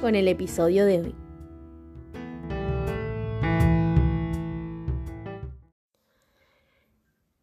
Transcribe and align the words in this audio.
con 0.00 0.14
el 0.14 0.28
episodio 0.28 0.86
de 0.86 1.00
hoy. 1.00 1.14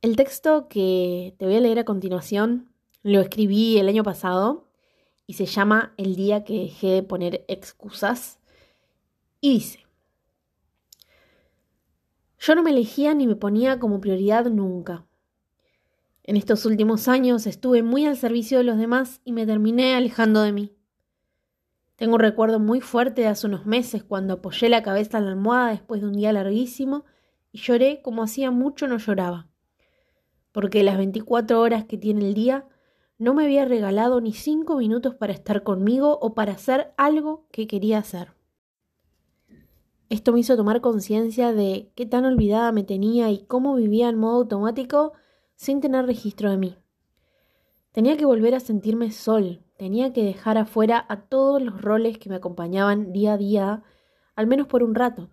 El 0.01 0.15
texto 0.15 0.67
que 0.69 1.35
te 1.37 1.45
voy 1.45 1.55
a 1.55 1.59
leer 1.59 1.79
a 1.79 1.85
continuación 1.85 2.69
lo 3.03 3.19
escribí 3.19 3.77
el 3.77 3.89
año 3.89 4.03
pasado 4.03 4.67
y 5.27 5.33
se 5.33 5.45
llama 5.45 5.93
El 5.97 6.15
día 6.15 6.43
que 6.43 6.59
dejé 6.59 6.87
de 6.87 7.03
poner 7.03 7.43
excusas 7.47 8.39
y 9.41 9.53
dice, 9.53 9.85
yo 12.39 12.55
no 12.55 12.63
me 12.63 12.71
elegía 12.71 13.13
ni 13.13 13.27
me 13.27 13.35
ponía 13.35 13.79
como 13.79 13.99
prioridad 13.99 14.45
nunca. 14.45 15.05
En 16.23 16.37
estos 16.37 16.65
últimos 16.65 17.07
años 17.07 17.47
estuve 17.47 17.83
muy 17.83 18.05
al 18.05 18.17
servicio 18.17 18.59
de 18.59 18.63
los 18.63 18.77
demás 18.77 19.21
y 19.25 19.31
me 19.31 19.45
terminé 19.45 19.95
alejando 19.95 20.41
de 20.41 20.51
mí. 20.51 20.75
Tengo 21.95 22.15
un 22.15 22.19
recuerdo 22.19 22.59
muy 22.59 22.81
fuerte 22.81 23.21
de 23.21 23.27
hace 23.27 23.47
unos 23.47 23.65
meses 23.65 24.03
cuando 24.03 24.33
apoyé 24.33 24.67
la 24.67 24.83
cabeza 24.83 25.17
en 25.17 25.25
la 25.25 25.31
almohada 25.31 25.69
después 25.69 26.01
de 26.01 26.07
un 26.07 26.13
día 26.13 26.33
larguísimo 26.33 27.05
y 27.53 27.59
lloré 27.59 28.01
como 28.01 28.23
hacía 28.23 28.51
mucho 28.51 28.87
no 28.87 28.97
lloraba. 28.97 29.47
Porque 30.51 30.83
las 30.83 30.97
24 30.97 31.61
horas 31.61 31.85
que 31.85 31.97
tiene 31.97 32.27
el 32.27 32.33
día 32.33 32.67
no 33.17 33.33
me 33.33 33.45
había 33.45 33.63
regalado 33.63 34.19
ni 34.19 34.33
cinco 34.33 34.75
minutos 34.75 35.15
para 35.15 35.31
estar 35.31 35.63
conmigo 35.63 36.19
o 36.21 36.33
para 36.33 36.51
hacer 36.51 36.93
algo 36.97 37.47
que 37.51 37.65
quería 37.65 37.99
hacer. 37.99 38.33
Esto 40.09 40.33
me 40.33 40.39
hizo 40.41 40.57
tomar 40.57 40.81
conciencia 40.81 41.53
de 41.53 41.91
qué 41.95 42.05
tan 42.05 42.25
olvidada 42.25 42.73
me 42.73 42.83
tenía 42.83 43.31
y 43.31 43.45
cómo 43.45 43.75
vivía 43.75 44.09
en 44.09 44.17
modo 44.17 44.35
automático 44.35 45.13
sin 45.55 45.79
tener 45.79 46.05
registro 46.05 46.51
de 46.51 46.57
mí. 46.57 46.77
Tenía 47.95 48.17
que 48.17 48.25
volver 48.25 48.53
a 48.55 48.59
sentirme 48.59 49.09
sol, 49.09 49.63
tenía 49.77 50.11
que 50.11 50.21
dejar 50.21 50.57
afuera 50.57 51.05
a 51.07 51.21
todos 51.29 51.61
los 51.61 51.81
roles 51.81 52.17
que 52.17 52.27
me 52.27 52.35
acompañaban 52.35 53.13
día 53.13 53.35
a 53.35 53.37
día, 53.37 53.83
al 54.35 54.47
menos 54.47 54.67
por 54.67 54.83
un 54.83 54.95
rato. 54.95 55.29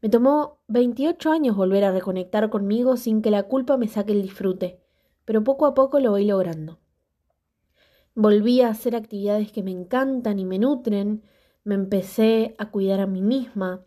Me 0.00 0.08
tomó 0.08 0.60
28 0.68 1.32
años 1.32 1.56
volver 1.56 1.82
a 1.82 1.90
reconectar 1.90 2.48
conmigo 2.50 2.96
sin 2.96 3.20
que 3.20 3.32
la 3.32 3.42
culpa 3.42 3.76
me 3.76 3.88
saque 3.88 4.12
el 4.12 4.22
disfrute, 4.22 4.80
pero 5.24 5.42
poco 5.42 5.66
a 5.66 5.74
poco 5.74 5.98
lo 5.98 6.12
voy 6.12 6.24
logrando. 6.24 6.78
Volví 8.14 8.60
a 8.60 8.68
hacer 8.68 8.94
actividades 8.94 9.50
que 9.50 9.64
me 9.64 9.72
encantan 9.72 10.38
y 10.38 10.44
me 10.44 10.60
nutren, 10.60 11.24
me 11.64 11.74
empecé 11.74 12.54
a 12.58 12.70
cuidar 12.70 13.00
a 13.00 13.08
mí 13.08 13.22
misma, 13.22 13.84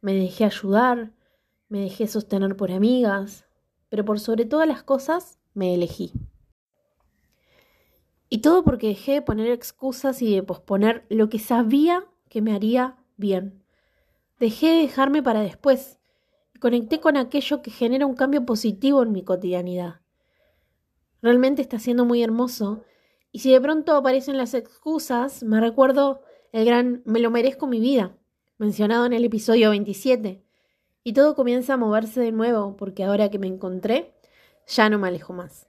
me 0.00 0.14
dejé 0.14 0.46
ayudar, 0.46 1.12
me 1.68 1.80
dejé 1.80 2.06
sostener 2.06 2.56
por 2.56 2.72
amigas, 2.72 3.44
pero 3.90 4.06
por 4.06 4.18
sobre 4.18 4.46
todas 4.46 4.66
las 4.66 4.82
cosas 4.82 5.38
me 5.52 5.74
elegí. 5.74 6.14
Y 8.28 8.38
todo 8.38 8.64
porque 8.64 8.88
dejé 8.88 9.12
de 9.12 9.22
poner 9.22 9.50
excusas 9.50 10.22
y 10.22 10.34
de 10.34 10.42
posponer 10.42 11.04
lo 11.08 11.28
que 11.28 11.38
sabía 11.38 12.06
que 12.28 12.42
me 12.42 12.54
haría 12.54 12.96
bien. 13.16 13.62
Dejé 14.40 14.68
de 14.68 14.82
dejarme 14.82 15.22
para 15.22 15.40
después 15.40 15.98
y 16.54 16.58
conecté 16.58 17.00
con 17.00 17.16
aquello 17.16 17.62
que 17.62 17.70
genera 17.70 18.06
un 18.06 18.14
cambio 18.14 18.44
positivo 18.44 19.02
en 19.02 19.12
mi 19.12 19.22
cotidianidad. 19.22 20.00
Realmente 21.22 21.62
está 21.62 21.78
siendo 21.78 22.04
muy 22.04 22.22
hermoso 22.22 22.84
y 23.32 23.40
si 23.40 23.52
de 23.52 23.60
pronto 23.60 23.96
aparecen 23.96 24.36
las 24.36 24.54
excusas, 24.54 25.42
me 25.42 25.60
recuerdo 25.60 26.22
el 26.52 26.64
gran 26.64 27.02
me 27.04 27.20
lo 27.20 27.30
merezco 27.30 27.66
mi 27.66 27.80
vida, 27.80 28.16
mencionado 28.58 29.06
en 29.06 29.12
el 29.12 29.24
episodio 29.24 29.70
27. 29.70 30.44
Y 31.02 31.12
todo 31.12 31.34
comienza 31.34 31.74
a 31.74 31.76
moverse 31.76 32.20
de 32.20 32.32
nuevo 32.32 32.76
porque 32.76 33.04
ahora 33.04 33.30
que 33.30 33.38
me 33.38 33.46
encontré, 33.46 34.14
ya 34.66 34.88
no 34.88 34.98
me 34.98 35.08
alejo 35.08 35.32
más. 35.32 35.66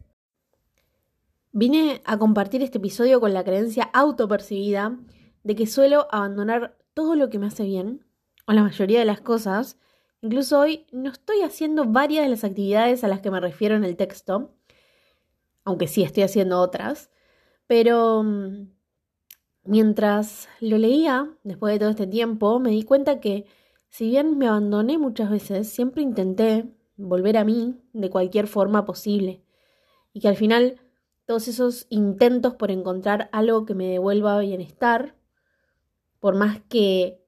Vine 1.57 2.01
a 2.03 2.17
compartir 2.17 2.61
este 2.63 2.79
episodio 2.79 3.21
con 3.21 3.33
la 3.33 3.45
creencia 3.45 3.89
autopercibida 3.93 4.99
de 5.45 5.55
que 5.55 5.67
suelo 5.67 6.05
abandonar 6.11 6.77
todo 6.93 7.15
lo 7.15 7.29
que 7.29 7.39
me 7.39 7.47
hace 7.47 7.63
bien, 7.63 8.05
o 8.45 8.51
la 8.51 8.61
mayoría 8.61 8.99
de 8.99 9.05
las 9.05 9.21
cosas. 9.21 9.79
Incluso 10.21 10.59
hoy 10.59 10.85
no 10.91 11.09
estoy 11.11 11.43
haciendo 11.43 11.85
varias 11.85 12.25
de 12.25 12.29
las 12.29 12.43
actividades 12.43 13.05
a 13.05 13.07
las 13.07 13.21
que 13.21 13.31
me 13.31 13.39
refiero 13.39 13.77
en 13.77 13.85
el 13.85 13.95
texto, 13.95 14.53
aunque 15.63 15.87
sí 15.87 16.03
estoy 16.03 16.23
haciendo 16.23 16.59
otras, 16.59 17.09
pero 17.67 18.21
mm, 18.21 18.67
mientras 19.63 20.49
lo 20.59 20.77
leía, 20.77 21.37
después 21.45 21.73
de 21.73 21.79
todo 21.79 21.91
este 21.91 22.07
tiempo, 22.07 22.59
me 22.59 22.71
di 22.71 22.83
cuenta 22.83 23.21
que 23.21 23.45
si 23.87 24.09
bien 24.09 24.37
me 24.37 24.49
abandoné 24.49 24.97
muchas 24.97 25.29
veces, 25.31 25.69
siempre 25.69 26.03
intenté 26.03 26.65
volver 26.97 27.37
a 27.37 27.45
mí 27.45 27.79
de 27.93 28.09
cualquier 28.09 28.47
forma 28.47 28.83
posible, 28.83 29.41
y 30.11 30.19
que 30.19 30.27
al 30.27 30.35
final 30.35 30.81
todos 31.25 31.47
esos 31.47 31.87
intentos 31.89 32.53
por 32.55 32.71
encontrar 32.71 33.29
algo 33.31 33.65
que 33.65 33.73
me 33.73 33.87
devuelva 33.87 34.39
bienestar, 34.39 35.15
por 36.19 36.35
más 36.35 36.61
que 36.69 37.21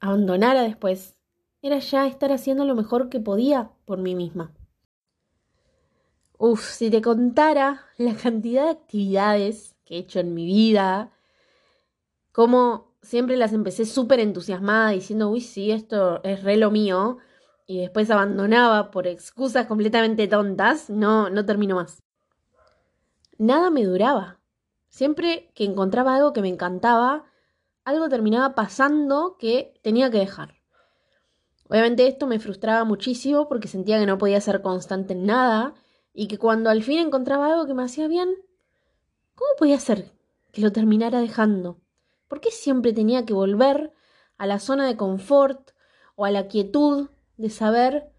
abandonara 0.00 0.62
después, 0.62 1.16
era 1.62 1.78
ya 1.78 2.06
estar 2.06 2.32
haciendo 2.32 2.64
lo 2.64 2.74
mejor 2.74 3.08
que 3.08 3.20
podía 3.20 3.70
por 3.84 3.98
mí 3.98 4.14
misma. 4.14 4.54
Uf, 6.38 6.70
si 6.70 6.90
te 6.90 7.02
contara 7.02 7.86
la 7.98 8.14
cantidad 8.14 8.64
de 8.64 8.70
actividades 8.70 9.76
que 9.84 9.96
he 9.96 9.98
hecho 9.98 10.20
en 10.20 10.34
mi 10.34 10.46
vida, 10.46 11.12
como 12.32 12.94
siempre 13.02 13.36
las 13.36 13.52
empecé 13.52 13.84
súper 13.84 14.20
entusiasmada 14.20 14.90
diciendo, 14.90 15.28
uy, 15.28 15.40
sí, 15.42 15.70
esto 15.70 16.22
es 16.24 16.42
re 16.42 16.56
lo 16.56 16.70
mío, 16.70 17.18
y 17.66 17.80
después 17.80 18.10
abandonaba 18.10 18.90
por 18.90 19.06
excusas 19.06 19.66
completamente 19.66 20.28
tontas, 20.28 20.88
no, 20.88 21.30
no 21.30 21.44
termino 21.44 21.76
más 21.76 22.02
nada 23.40 23.70
me 23.70 23.84
duraba. 23.84 24.38
Siempre 24.88 25.50
que 25.54 25.64
encontraba 25.64 26.14
algo 26.14 26.32
que 26.32 26.42
me 26.42 26.48
encantaba, 26.48 27.24
algo 27.84 28.08
terminaba 28.08 28.54
pasando 28.54 29.36
que 29.38 29.74
tenía 29.82 30.10
que 30.10 30.18
dejar. 30.18 30.56
Obviamente 31.68 32.06
esto 32.06 32.26
me 32.26 32.38
frustraba 32.38 32.84
muchísimo 32.84 33.48
porque 33.48 33.68
sentía 33.68 33.98
que 33.98 34.06
no 34.06 34.18
podía 34.18 34.40
ser 34.40 34.60
constante 34.60 35.14
en 35.14 35.24
nada 35.24 35.74
y 36.12 36.26
que 36.26 36.36
cuando 36.36 36.68
al 36.68 36.82
fin 36.82 36.98
encontraba 36.98 37.46
algo 37.46 37.66
que 37.66 37.74
me 37.74 37.84
hacía 37.84 38.08
bien, 38.08 38.28
¿cómo 39.34 39.50
podía 39.56 39.80
ser 39.80 40.12
que 40.52 40.60
lo 40.60 40.72
terminara 40.72 41.20
dejando? 41.20 41.80
¿Por 42.28 42.40
qué 42.40 42.50
siempre 42.50 42.92
tenía 42.92 43.24
que 43.24 43.32
volver 43.32 43.92
a 44.36 44.46
la 44.46 44.58
zona 44.58 44.86
de 44.86 44.96
confort 44.96 45.70
o 46.14 46.26
a 46.26 46.30
la 46.30 46.48
quietud 46.48 47.08
de 47.38 47.48
saber 47.48 48.12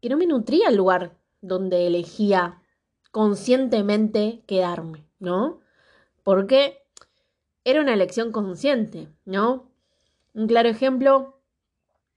que 0.00 0.08
no 0.08 0.16
me 0.16 0.26
nutría 0.26 0.68
el 0.68 0.76
lugar 0.76 1.18
donde 1.40 1.86
elegía 1.86 2.59
conscientemente 3.10 4.42
quedarme, 4.46 5.06
¿no? 5.18 5.60
Porque 6.22 6.82
era 7.64 7.80
una 7.80 7.94
elección 7.94 8.32
consciente, 8.32 9.08
¿no? 9.24 9.70
Un 10.34 10.46
claro 10.46 10.68
ejemplo 10.68 11.40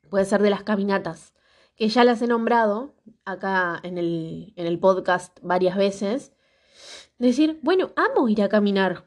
puede 0.10 0.26
ser 0.26 0.42
de 0.42 0.50
las 0.50 0.64
caminatas, 0.64 1.34
que 1.76 1.90
ya 1.90 2.04
las 2.04 2.22
he 2.22 2.28
nombrado 2.28 2.94
acá 3.26 3.80
en 3.84 3.98
el, 3.98 4.54
en 4.56 4.68
el 4.68 4.80
podcast 4.80 5.40
varias 5.42 5.76
veces. 5.76 6.34
Decir, 7.18 7.60
bueno, 7.64 7.92
amo 7.96 8.30
ir 8.30 8.44
a 8.44 8.50
caminar. 8.50 9.06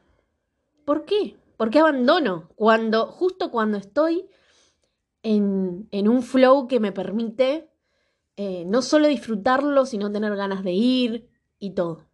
¿Por 0.85 1.05
qué? 1.05 1.37
¿Por 1.55 1.69
qué 1.69 1.79
abandono? 1.79 2.49
Cuando, 2.55 3.07
justo 3.07 3.51
cuando 3.51 3.77
estoy 3.77 4.27
en, 5.23 5.87
en 5.91 6.07
un 6.07 6.23
flow 6.23 6.67
que 6.67 6.79
me 6.79 6.91
permite 6.91 7.69
eh, 8.35 8.65
no 8.65 8.83
solo 8.83 9.07
disfrutarlo, 9.07 9.85
sino 9.85 10.11
tener 10.11 10.35
ganas 10.35 10.63
de 10.63 10.71
ir, 10.71 11.29
y 11.59 11.71
todo. 11.71 12.05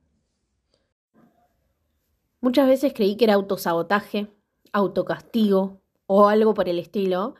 Muchas 2.41 2.67
veces 2.67 2.93
creí 2.93 3.15
que 3.15 3.25
era 3.25 3.35
autosabotaje, 3.35 4.27
autocastigo 4.73 5.81
o 6.07 6.27
algo 6.27 6.53
por 6.53 6.67
el 6.67 6.79
estilo, 6.79 7.35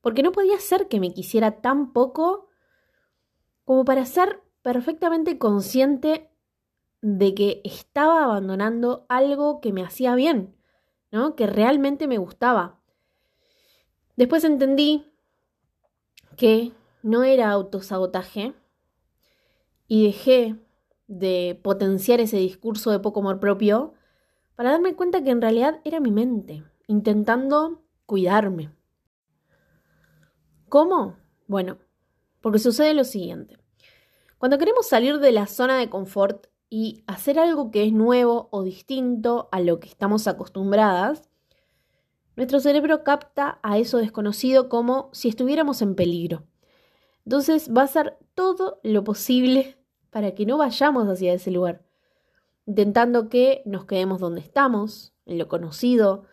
porque 0.00 0.22
no 0.22 0.32
podía 0.32 0.58
ser 0.60 0.88
que 0.88 1.00
me 1.00 1.12
quisiera 1.12 1.60
tan 1.60 1.92
poco 1.92 2.48
como 3.64 3.84
para 3.84 4.06
ser 4.06 4.42
perfectamente 4.62 5.38
consciente 5.38 6.30
de 7.02 7.34
que 7.34 7.60
estaba 7.64 8.24
abandonando 8.24 9.04
algo 9.08 9.60
que 9.60 9.72
me 9.72 9.84
hacía 9.84 10.14
bien, 10.14 10.56
¿no? 11.10 11.36
Que 11.36 11.46
realmente 11.46 12.06
me 12.06 12.18
gustaba. 12.18 12.80
Después 14.16 14.44
entendí 14.44 15.12
que 16.36 16.72
no 17.02 17.24
era 17.24 17.50
autosabotaje 17.50 18.54
y 19.86 20.06
dejé 20.06 20.56
de 21.06 21.60
potenciar 21.62 22.20
ese 22.20 22.38
discurso 22.38 22.90
de 22.90 22.98
poco 22.98 23.20
amor 23.20 23.40
propio 23.40 23.94
para 24.54 24.72
darme 24.72 24.94
cuenta 24.94 25.22
que 25.22 25.30
en 25.30 25.40
realidad 25.40 25.80
era 25.84 26.00
mi 26.00 26.10
mente, 26.10 26.64
intentando 26.86 27.82
cuidarme. 28.06 28.72
¿Cómo? 30.68 31.16
Bueno, 31.46 31.78
porque 32.40 32.58
sucede 32.58 32.94
lo 32.94 33.04
siguiente. 33.04 33.58
Cuando 34.38 34.58
queremos 34.58 34.86
salir 34.86 35.18
de 35.18 35.32
la 35.32 35.46
zona 35.46 35.78
de 35.78 35.88
confort 35.88 36.46
y 36.68 37.04
hacer 37.06 37.38
algo 37.38 37.70
que 37.70 37.84
es 37.84 37.92
nuevo 37.92 38.48
o 38.50 38.62
distinto 38.62 39.48
a 39.52 39.60
lo 39.60 39.78
que 39.78 39.88
estamos 39.88 40.26
acostumbradas, 40.26 41.30
nuestro 42.34 42.60
cerebro 42.60 43.02
capta 43.02 43.58
a 43.62 43.78
eso 43.78 43.98
desconocido 43.98 44.68
como 44.68 45.08
si 45.12 45.28
estuviéramos 45.28 45.80
en 45.82 45.94
peligro. 45.94 46.44
Entonces 47.24 47.70
va 47.74 47.82
a 47.82 47.86
hacer 47.86 48.18
todo 48.34 48.80
lo 48.82 49.04
posible 49.04 49.78
para 50.10 50.34
que 50.34 50.46
no 50.46 50.58
vayamos 50.58 51.08
hacia 51.08 51.34
ese 51.34 51.50
lugar, 51.50 51.84
intentando 52.66 53.28
que 53.28 53.62
nos 53.64 53.84
quedemos 53.84 54.20
donde 54.20 54.40
estamos, 54.40 55.14
en 55.24 55.38
lo 55.38 55.48
conocido, 55.48 56.24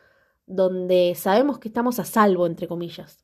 donde 0.46 1.14
sabemos 1.16 1.60
que 1.60 1.68
estamos 1.68 2.00
a 2.00 2.06
salvo, 2.06 2.46
entre 2.46 2.68
comillas. 2.68 3.24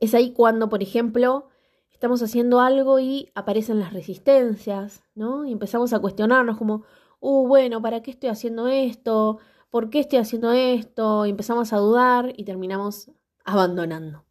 Es 0.00 0.14
ahí 0.14 0.32
cuando, 0.32 0.68
por 0.68 0.82
ejemplo, 0.82 1.48
estamos 1.90 2.22
haciendo 2.22 2.60
algo 2.60 2.98
y 2.98 3.30
aparecen 3.34 3.78
las 3.78 3.92
resistencias, 3.92 5.04
¿no? 5.14 5.44
Y 5.44 5.52
empezamos 5.52 5.92
a 5.92 6.00
cuestionarnos 6.00 6.58
como, 6.58 6.82
uh, 7.20 7.46
bueno, 7.46 7.80
¿para 7.80 8.02
qué 8.02 8.10
estoy 8.10 8.28
haciendo 8.28 8.66
esto? 8.66 9.38
¿Por 9.70 9.88
qué 9.88 10.00
estoy 10.00 10.18
haciendo 10.18 10.52
esto? 10.52 11.26
Y 11.26 11.30
empezamos 11.30 11.72
a 11.72 11.78
dudar 11.78 12.32
y 12.36 12.44
terminamos 12.44 13.10
abandonando. 13.44 14.24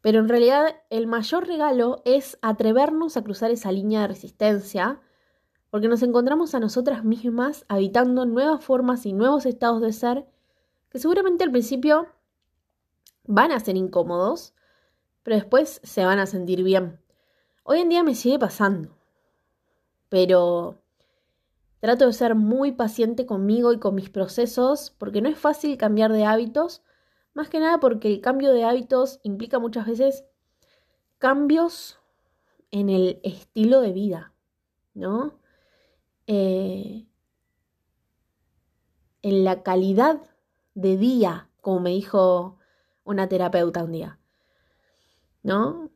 Pero 0.00 0.20
en 0.20 0.28
realidad 0.28 0.76
el 0.90 1.06
mayor 1.06 1.46
regalo 1.46 2.02
es 2.04 2.38
atrevernos 2.42 3.16
a 3.16 3.24
cruzar 3.24 3.50
esa 3.50 3.72
línea 3.72 4.02
de 4.02 4.08
resistencia, 4.08 5.00
porque 5.70 5.88
nos 5.88 6.02
encontramos 6.02 6.54
a 6.54 6.60
nosotras 6.60 7.04
mismas 7.04 7.64
habitando 7.68 8.24
nuevas 8.24 8.64
formas 8.64 9.04
y 9.06 9.12
nuevos 9.12 9.44
estados 9.44 9.80
de 9.80 9.92
ser 9.92 10.26
que 10.88 10.98
seguramente 10.98 11.44
al 11.44 11.50
principio 11.50 12.06
van 13.24 13.52
a 13.52 13.60
ser 13.60 13.76
incómodos, 13.76 14.54
pero 15.22 15.36
después 15.36 15.80
se 15.84 16.04
van 16.04 16.18
a 16.18 16.26
sentir 16.26 16.62
bien. 16.62 17.00
Hoy 17.62 17.80
en 17.80 17.90
día 17.90 18.02
me 18.02 18.14
sigue 18.14 18.38
pasando, 18.38 18.96
pero 20.08 20.80
trato 21.80 22.06
de 22.06 22.12
ser 22.14 22.34
muy 22.34 22.72
paciente 22.72 23.26
conmigo 23.26 23.72
y 23.72 23.78
con 23.78 23.94
mis 23.94 24.08
procesos 24.08 24.94
porque 24.96 25.20
no 25.20 25.28
es 25.28 25.38
fácil 25.38 25.76
cambiar 25.76 26.12
de 26.12 26.24
hábitos, 26.24 26.82
más 27.38 27.48
que 27.48 27.60
nada 27.60 27.80
porque 27.80 28.08
el 28.08 28.20
cambio 28.20 28.52
de 28.52 28.64
hábitos 28.64 29.20
implica 29.22 29.58
muchas 29.58 29.86
veces 29.86 30.24
cambios 31.18 31.98
en 32.70 32.90
el 32.90 33.20
estilo 33.22 33.80
de 33.80 33.92
vida, 33.92 34.34
¿no? 34.94 35.32
Eh, 36.26 37.06
en 39.22 39.44
la 39.44 39.62
calidad 39.62 40.20
de 40.74 40.96
día, 40.96 41.48
como 41.62 41.80
me 41.80 41.90
dijo 41.90 42.58
una 43.04 43.28
terapeuta 43.28 43.84
un 43.84 43.92
día. 43.92 44.18
¿no? 45.42 45.90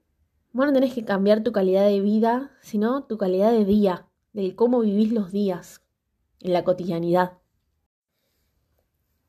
Bueno, 0.53 0.73
tenés 0.73 0.94
que 0.94 1.05
cambiar 1.05 1.43
tu 1.43 1.53
calidad 1.53 1.87
de 1.87 2.00
vida, 2.00 2.53
sino 2.62 3.05
tu 3.05 3.19
calidad 3.19 3.53
de 3.53 3.65
día, 3.65 4.09
de 4.33 4.56
cómo 4.56 4.81
vivís 4.81 5.12
los 5.12 5.31
días 5.31 5.83
en 6.41 6.53
la 6.53 6.65
cotidianidad. 6.65 7.39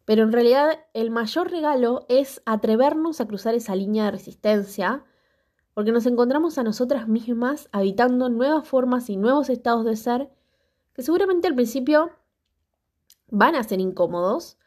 Pero 0.06 0.24
en 0.24 0.32
realidad 0.32 0.80
el 0.94 1.12
mayor 1.12 1.50
regalo 1.50 2.06
es 2.10 2.42
atrevernos 2.46 3.22
a 3.22 3.28
cruzar 3.28 3.56
esa 3.56 3.76
línea 3.76 4.06
de 4.06 4.12
resistencia, 4.12 5.04
porque 5.74 5.92
nos 5.92 6.06
encontramos 6.06 6.58
a 6.58 6.64
nosotras 6.64 7.08
mismas 7.08 7.70
habitando 7.72 8.30
nuevas 8.30 8.68
formas 8.68 9.10
y 9.10 9.18
nuevos 9.18 9.50
estados 9.50 9.86
de 9.86 9.96
ser 9.96 10.30
que 10.94 11.02
seguramente 11.02 11.48
al 11.48 11.56
principio 11.56 12.12
van 13.30 13.56
a 13.56 13.64
ser 13.64 13.80
incómodos, 13.80 14.58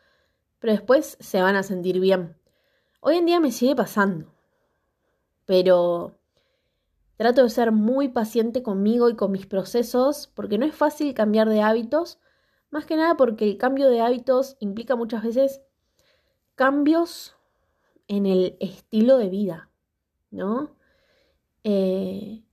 pero 0.58 0.72
después 0.72 1.16
se 1.20 1.40
van 1.40 1.54
a 1.54 1.62
sentir 1.62 2.00
bien. 2.00 2.36
Hoy 3.00 3.16
en 3.16 3.26
día 3.26 3.38
me 3.38 3.52
sigue 3.52 3.76
pasando 3.76 4.36
pero 5.46 6.18
trato 7.16 7.44
de 7.44 7.50
ser 7.50 7.72
muy 7.72 8.08
paciente 8.08 8.62
conmigo 8.62 9.08
y 9.08 9.16
con 9.16 9.32
mis 9.32 9.46
procesos 9.46 10.30
porque 10.34 10.58
no 10.58 10.66
es 10.66 10.74
fácil 10.74 11.14
cambiar 11.14 11.48
de 11.48 11.62
hábitos, 11.62 12.18
más 12.70 12.86
que 12.86 12.96
nada 12.96 13.16
porque 13.16 13.44
el 13.44 13.58
cambio 13.58 13.88
de 13.88 14.00
hábitos 14.00 14.56
implica 14.60 14.96
muchas 14.96 15.22
veces 15.22 15.62
cambios 16.54 17.36
en 18.08 18.26
el 18.26 18.56
estilo 18.60 19.18
de 19.18 19.28
vida, 19.28 19.70
¿no? 20.30 20.76
Eh, 21.64 22.44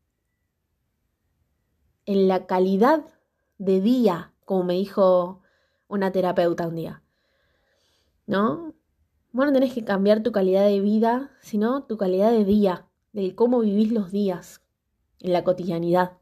en 2.06 2.28
la 2.28 2.46
calidad 2.46 3.06
de 3.58 3.82
día, 3.82 4.34
como 4.46 4.64
me 4.64 4.74
dijo 4.74 5.42
una 5.88 6.12
terapeuta 6.12 6.68
un 6.68 6.76
día, 6.76 7.04
¿no? 8.26 8.74
Bueno, 9.32 9.54
tenés 9.54 9.74
que 9.74 9.84
cambiar 9.84 10.22
tu 10.22 10.32
calidad 10.32 10.66
de 10.66 10.80
vida, 10.80 11.32
sino 11.42 11.84
tu 11.84 11.98
calidad 11.98 12.32
de 12.32 12.46
día, 12.46 12.88
de 13.14 13.36
cómo 13.36 13.60
vivís 13.60 13.92
los 13.92 14.12
días 14.12 14.62
en 15.20 15.34
la 15.34 15.44
cotidianidad. 15.44 16.18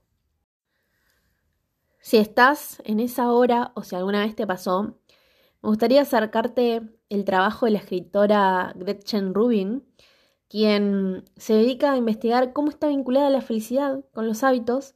Si 2.02 2.18
estás 2.18 2.82
en 2.86 3.00
esa 3.00 3.32
hora 3.32 3.72
o 3.76 3.84
si 3.84 3.96
alguna 3.96 4.22
vez 4.22 4.36
te 4.36 4.48
pasó, 4.48 4.98
me 5.62 5.70
gustaría 5.70 6.02
acercarte 6.02 6.82
el 7.10 7.26
trabajo 7.26 7.66
de 7.66 7.74
la 7.74 7.80
escritora 7.80 8.74
Gretchen 8.76 9.34
Rubin, 9.34 9.84
quien 10.50 11.26
se 11.38 11.54
dedica 11.54 11.94
a 11.94 11.98
investigar 11.98 12.54
cómo 12.54 12.70
está 12.70 12.88
vinculada 12.88 13.30
la 13.30 13.42
felicidad 13.42 14.04
con 14.14 14.28
los 14.28 14.44
hábitos 14.44 14.96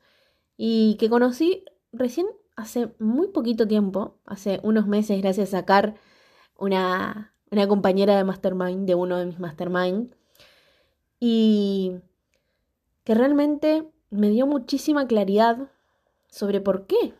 y 0.57 0.95
que 0.99 1.09
conocí 1.09 1.63
recién 1.93 2.27
hace 2.55 2.93
muy 2.99 3.27
poquito 3.29 3.67
tiempo, 3.67 4.17
hace 4.25 4.59
unos 4.63 4.87
meses, 4.87 5.21
gracias 5.21 5.49
a 5.49 5.59
sacar 5.59 5.95
una 6.57 7.35
una 7.51 7.67
compañera 7.67 8.17
de 8.17 8.23
mastermind, 8.23 8.85
de 8.85 8.95
uno 8.95 9.17
de 9.17 9.25
mis 9.25 9.39
mastermind, 9.39 10.13
y 11.19 11.93
que 13.03 13.15
realmente 13.15 13.89
me 14.09 14.29
dio 14.29 14.47
muchísima 14.47 15.07
claridad 15.07 15.71
sobre 16.29 16.61
por 16.61 16.87
qué 16.87 17.13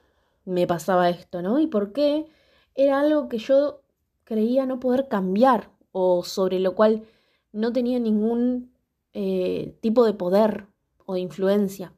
me 0.46 0.68
pasaba 0.68 1.10
esto, 1.10 1.42
¿no? 1.42 1.60
Y 1.60 1.68
por 1.68 1.94
qué 1.94 2.28
era 2.76 3.00
algo 3.00 3.30
que 3.30 3.38
yo 3.38 3.82
creía 4.24 4.66
no 4.66 4.80
poder 4.80 5.08
cambiar 5.08 5.72
o 5.92 6.24
sobre 6.24 6.60
lo 6.60 6.76
cual 6.76 7.04
no 7.52 7.72
tenía 7.72 8.00
ningún 8.00 8.74
eh, 9.14 9.78
tipo 9.82 10.06
de 10.06 10.14
poder 10.14 10.68
o 11.06 11.14
de 11.14 11.22
influencia. 11.22 11.94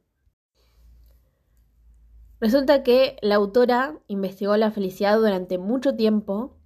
Resulta 2.40 2.84
que 2.84 3.16
la 3.20 3.34
autora 3.34 3.98
investigó 4.06 4.56
la 4.56 4.70
felicidad 4.70 5.18
durante 5.18 5.58
mucho 5.58 5.96
tiempo 5.96 6.56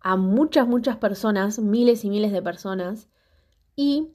a 0.00 0.16
muchas, 0.16 0.66
muchas 0.66 0.96
personas, 0.96 1.58
miles 1.58 2.04
y 2.04 2.10
miles 2.10 2.32
de 2.32 2.42
personas, 2.42 3.08
y 3.76 4.12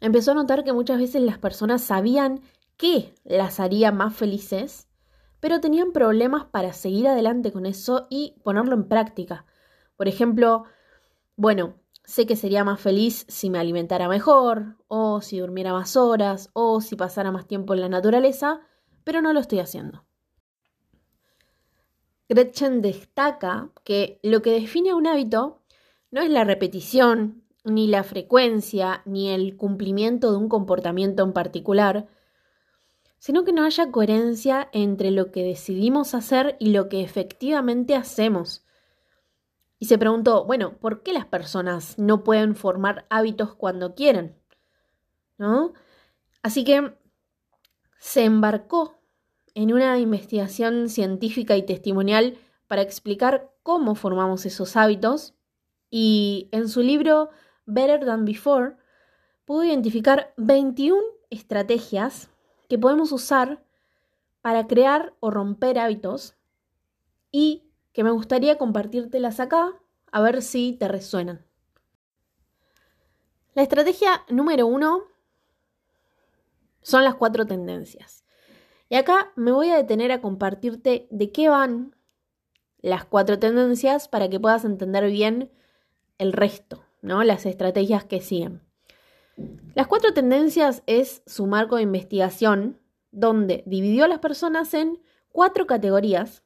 empezó 0.00 0.32
a 0.32 0.34
notar 0.34 0.64
que 0.64 0.72
muchas 0.72 0.98
veces 0.98 1.22
las 1.22 1.38
personas 1.38 1.82
sabían 1.82 2.40
que 2.80 3.12
las 3.24 3.60
haría 3.60 3.92
más 3.92 4.16
felices, 4.16 4.88
pero 5.38 5.60
tenían 5.60 5.92
problemas 5.92 6.46
para 6.46 6.72
seguir 6.72 7.08
adelante 7.08 7.52
con 7.52 7.66
eso 7.66 8.06
y 8.08 8.36
ponerlo 8.42 8.74
en 8.74 8.88
práctica. 8.88 9.44
Por 9.98 10.08
ejemplo, 10.08 10.64
bueno, 11.36 11.74
sé 12.04 12.24
que 12.24 12.36
sería 12.36 12.64
más 12.64 12.80
feliz 12.80 13.26
si 13.28 13.50
me 13.50 13.58
alimentara 13.58 14.08
mejor, 14.08 14.78
o 14.88 15.20
si 15.20 15.40
durmiera 15.40 15.74
más 15.74 15.94
horas, 15.94 16.48
o 16.54 16.80
si 16.80 16.96
pasara 16.96 17.30
más 17.30 17.46
tiempo 17.46 17.74
en 17.74 17.82
la 17.82 17.90
naturaleza, 17.90 18.62
pero 19.04 19.20
no 19.20 19.34
lo 19.34 19.40
estoy 19.40 19.58
haciendo. 19.58 20.06
Gretchen 22.30 22.80
destaca 22.80 23.68
que 23.84 24.20
lo 24.22 24.40
que 24.40 24.52
define 24.52 24.94
un 24.94 25.06
hábito 25.06 25.60
no 26.10 26.22
es 26.22 26.30
la 26.30 26.44
repetición, 26.44 27.44
ni 27.62 27.88
la 27.88 28.04
frecuencia, 28.04 29.02
ni 29.04 29.28
el 29.28 29.58
cumplimiento 29.58 30.30
de 30.30 30.38
un 30.38 30.48
comportamiento 30.48 31.22
en 31.24 31.34
particular, 31.34 32.08
sino 33.20 33.44
que 33.44 33.52
no 33.52 33.64
haya 33.64 33.92
coherencia 33.92 34.70
entre 34.72 35.10
lo 35.10 35.30
que 35.30 35.44
decidimos 35.44 36.14
hacer 36.14 36.56
y 36.58 36.70
lo 36.70 36.88
que 36.88 37.02
efectivamente 37.02 37.94
hacemos. 37.94 38.64
Y 39.78 39.84
se 39.84 39.98
preguntó, 39.98 40.46
bueno, 40.46 40.78
¿por 40.78 41.02
qué 41.02 41.12
las 41.12 41.26
personas 41.26 41.98
no 41.98 42.24
pueden 42.24 42.56
formar 42.56 43.06
hábitos 43.10 43.54
cuando 43.54 43.94
quieren? 43.94 44.36
¿No? 45.36 45.74
Así 46.42 46.64
que 46.64 46.94
se 47.98 48.24
embarcó 48.24 48.98
en 49.54 49.74
una 49.74 49.98
investigación 49.98 50.88
científica 50.88 51.58
y 51.58 51.62
testimonial 51.62 52.38
para 52.68 52.80
explicar 52.80 53.50
cómo 53.62 53.96
formamos 53.96 54.46
esos 54.46 54.76
hábitos 54.76 55.34
y 55.90 56.48
en 56.52 56.70
su 56.70 56.80
libro 56.80 57.28
Better 57.66 58.02
Than 58.06 58.24
Before 58.24 58.76
pudo 59.44 59.64
identificar 59.64 60.32
21 60.38 61.02
estrategias 61.28 62.30
que 62.70 62.78
podemos 62.78 63.10
usar 63.10 63.64
para 64.42 64.68
crear 64.68 65.12
o 65.18 65.32
romper 65.32 65.78
hábitos 65.78 66.36
y 67.32 67.64
que 67.92 68.04
me 68.04 68.12
gustaría 68.12 68.58
compartírtelas 68.58 69.40
acá 69.40 69.74
a 70.12 70.20
ver 70.20 70.40
si 70.40 70.72
te 70.72 70.86
resuenan. 70.86 71.44
La 73.54 73.62
estrategia 73.62 74.22
número 74.28 74.68
uno 74.68 75.02
son 76.80 77.02
las 77.02 77.16
cuatro 77.16 77.44
tendencias. 77.44 78.24
Y 78.88 78.94
acá 78.94 79.32
me 79.34 79.50
voy 79.50 79.70
a 79.70 79.76
detener 79.76 80.12
a 80.12 80.20
compartirte 80.20 81.08
de 81.10 81.32
qué 81.32 81.48
van 81.48 81.96
las 82.82 83.04
cuatro 83.04 83.40
tendencias 83.40 84.06
para 84.06 84.30
que 84.30 84.38
puedas 84.38 84.64
entender 84.64 85.10
bien 85.10 85.50
el 86.18 86.32
resto, 86.32 86.84
¿no? 87.02 87.24
Las 87.24 87.46
estrategias 87.46 88.04
que 88.04 88.20
siguen. 88.20 88.62
Las 89.74 89.86
cuatro 89.86 90.12
tendencias 90.12 90.82
es 90.86 91.22
su 91.26 91.46
marco 91.46 91.76
de 91.76 91.82
investigación, 91.82 92.80
donde 93.12 93.62
dividió 93.66 94.04
a 94.04 94.08
las 94.08 94.18
personas 94.18 94.74
en 94.74 95.00
cuatro 95.30 95.66
categorías, 95.66 96.42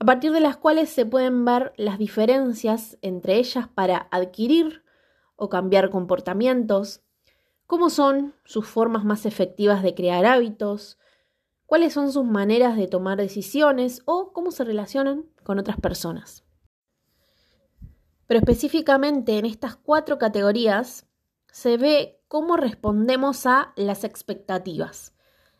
a 0.00 0.04
partir 0.04 0.32
de 0.32 0.40
las 0.40 0.56
cuales 0.56 0.88
se 0.88 1.04
pueden 1.04 1.44
ver 1.44 1.74
las 1.76 1.98
diferencias 1.98 2.96
entre 3.02 3.36
ellas 3.36 3.68
para 3.68 4.08
adquirir 4.10 4.82
o 5.36 5.50
cambiar 5.50 5.90
comportamientos, 5.90 7.02
cómo 7.66 7.90
son 7.90 8.34
sus 8.44 8.66
formas 8.66 9.04
más 9.04 9.26
efectivas 9.26 9.82
de 9.82 9.94
crear 9.94 10.24
hábitos, 10.24 10.98
cuáles 11.66 11.92
son 11.92 12.12
sus 12.12 12.24
maneras 12.24 12.76
de 12.76 12.88
tomar 12.88 13.18
decisiones 13.18 14.02
o 14.06 14.32
cómo 14.32 14.50
se 14.50 14.64
relacionan 14.64 15.26
con 15.44 15.58
otras 15.58 15.78
personas. 15.78 16.44
Pero 18.30 18.38
específicamente 18.38 19.38
en 19.38 19.44
estas 19.44 19.74
cuatro 19.74 20.16
categorías 20.16 21.04
se 21.50 21.76
ve 21.76 22.22
cómo 22.28 22.56
respondemos 22.56 23.44
a 23.44 23.72
las 23.74 24.04
expectativas. 24.04 25.16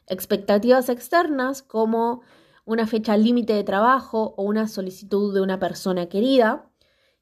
Expectativas 0.06 0.88
externas 0.88 1.64
como 1.64 2.22
una 2.64 2.86
fecha 2.86 3.16
límite 3.16 3.54
de 3.54 3.64
trabajo 3.64 4.34
o 4.36 4.44
una 4.44 4.68
solicitud 4.68 5.34
de 5.34 5.40
una 5.40 5.58
persona 5.58 6.06
querida. 6.06 6.70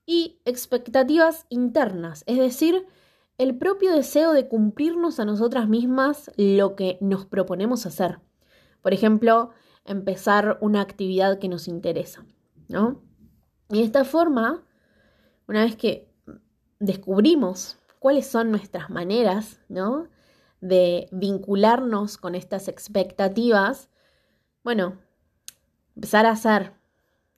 Y 0.05 0.43
expectativas 0.45 1.47
internas, 1.49 2.25
es 2.27 2.37
decir, 2.37 2.85
el 3.39 3.57
propio 3.57 3.93
deseo 3.93 4.35
de 4.35 4.49
cumplirnos 4.49 5.19
a 5.19 5.25
nosotras 5.25 5.67
mismas 5.67 6.31
lo 6.37 6.77
que 6.77 6.99
nos 7.01 7.25
proponemos 7.25 7.87
hacer. 7.87 8.21
Por 8.83 8.93
ejemplo, 8.93 9.49
empezar 9.87 10.59
una 10.61 10.83
actividad 10.83 11.39
que 11.39 11.49
nos 11.49 11.69
interesa, 11.69 12.27
¿no? 12.69 13.01
Y 13.71 13.79
de 13.79 13.85
esta 13.85 14.05
forma 14.05 14.68
una 15.49 15.65
vez 15.65 15.77
que 15.77 16.07
descubrimos 16.79 17.79
cuáles 17.99 18.27
son 18.27 18.51
nuestras 18.51 18.91
maneras, 18.91 19.61
¿no? 19.69 20.09
De 20.61 21.09
vincularnos 21.11 22.19
con 22.19 22.35
estas 22.35 22.69
expectativas, 22.69 23.89
bueno, 24.63 24.99
empezar 25.97 26.27
a 26.27 26.33
hacer 26.33 26.75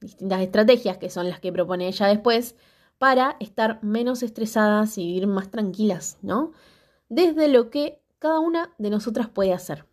distintas 0.00 0.40
estrategias 0.40 0.98
que 0.98 1.10
son 1.10 1.28
las 1.28 1.40
que 1.40 1.52
propone 1.52 1.86
ella 1.86 2.08
después 2.08 2.56
para 2.98 3.36
estar 3.40 3.82
menos 3.82 4.22
estresadas 4.22 4.98
y 4.98 5.06
vivir 5.06 5.26
más 5.26 5.50
tranquilas, 5.50 6.18
¿no? 6.20 6.52
Desde 7.08 7.48
lo 7.48 7.70
que 7.70 8.02
cada 8.18 8.40
una 8.40 8.74
de 8.78 8.90
nosotras 8.90 9.28
puede 9.28 9.52
hacer. 9.52 9.86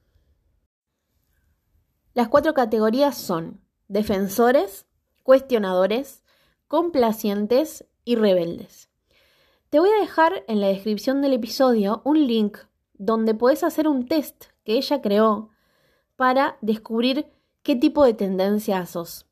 Las 2.13 2.29
cuatro 2.29 2.53
categorías 2.53 3.15
son 3.15 3.61
defensores, 3.87 4.87
cuestionadores, 5.23 6.23
complacientes 6.67 7.85
y 8.07 8.15
rebeldes. 8.15 8.89
Te 9.69 9.81
voy 9.81 9.89
a 9.89 9.99
dejar 9.99 10.45
en 10.47 10.61
la 10.61 10.67
descripción 10.67 11.21
del 11.21 11.33
episodio 11.33 12.01
un 12.05 12.25
link 12.25 12.57
donde 12.93 13.35
puedes 13.35 13.65
hacer 13.65 13.85
un 13.85 14.07
test 14.07 14.45
que 14.63 14.77
ella 14.77 15.01
creó 15.01 15.49
para 16.15 16.57
descubrir 16.61 17.27
qué 17.63 17.75
tipo 17.75 18.05
de 18.05 18.13
tendencia 18.13 18.85
sos. 18.85 19.25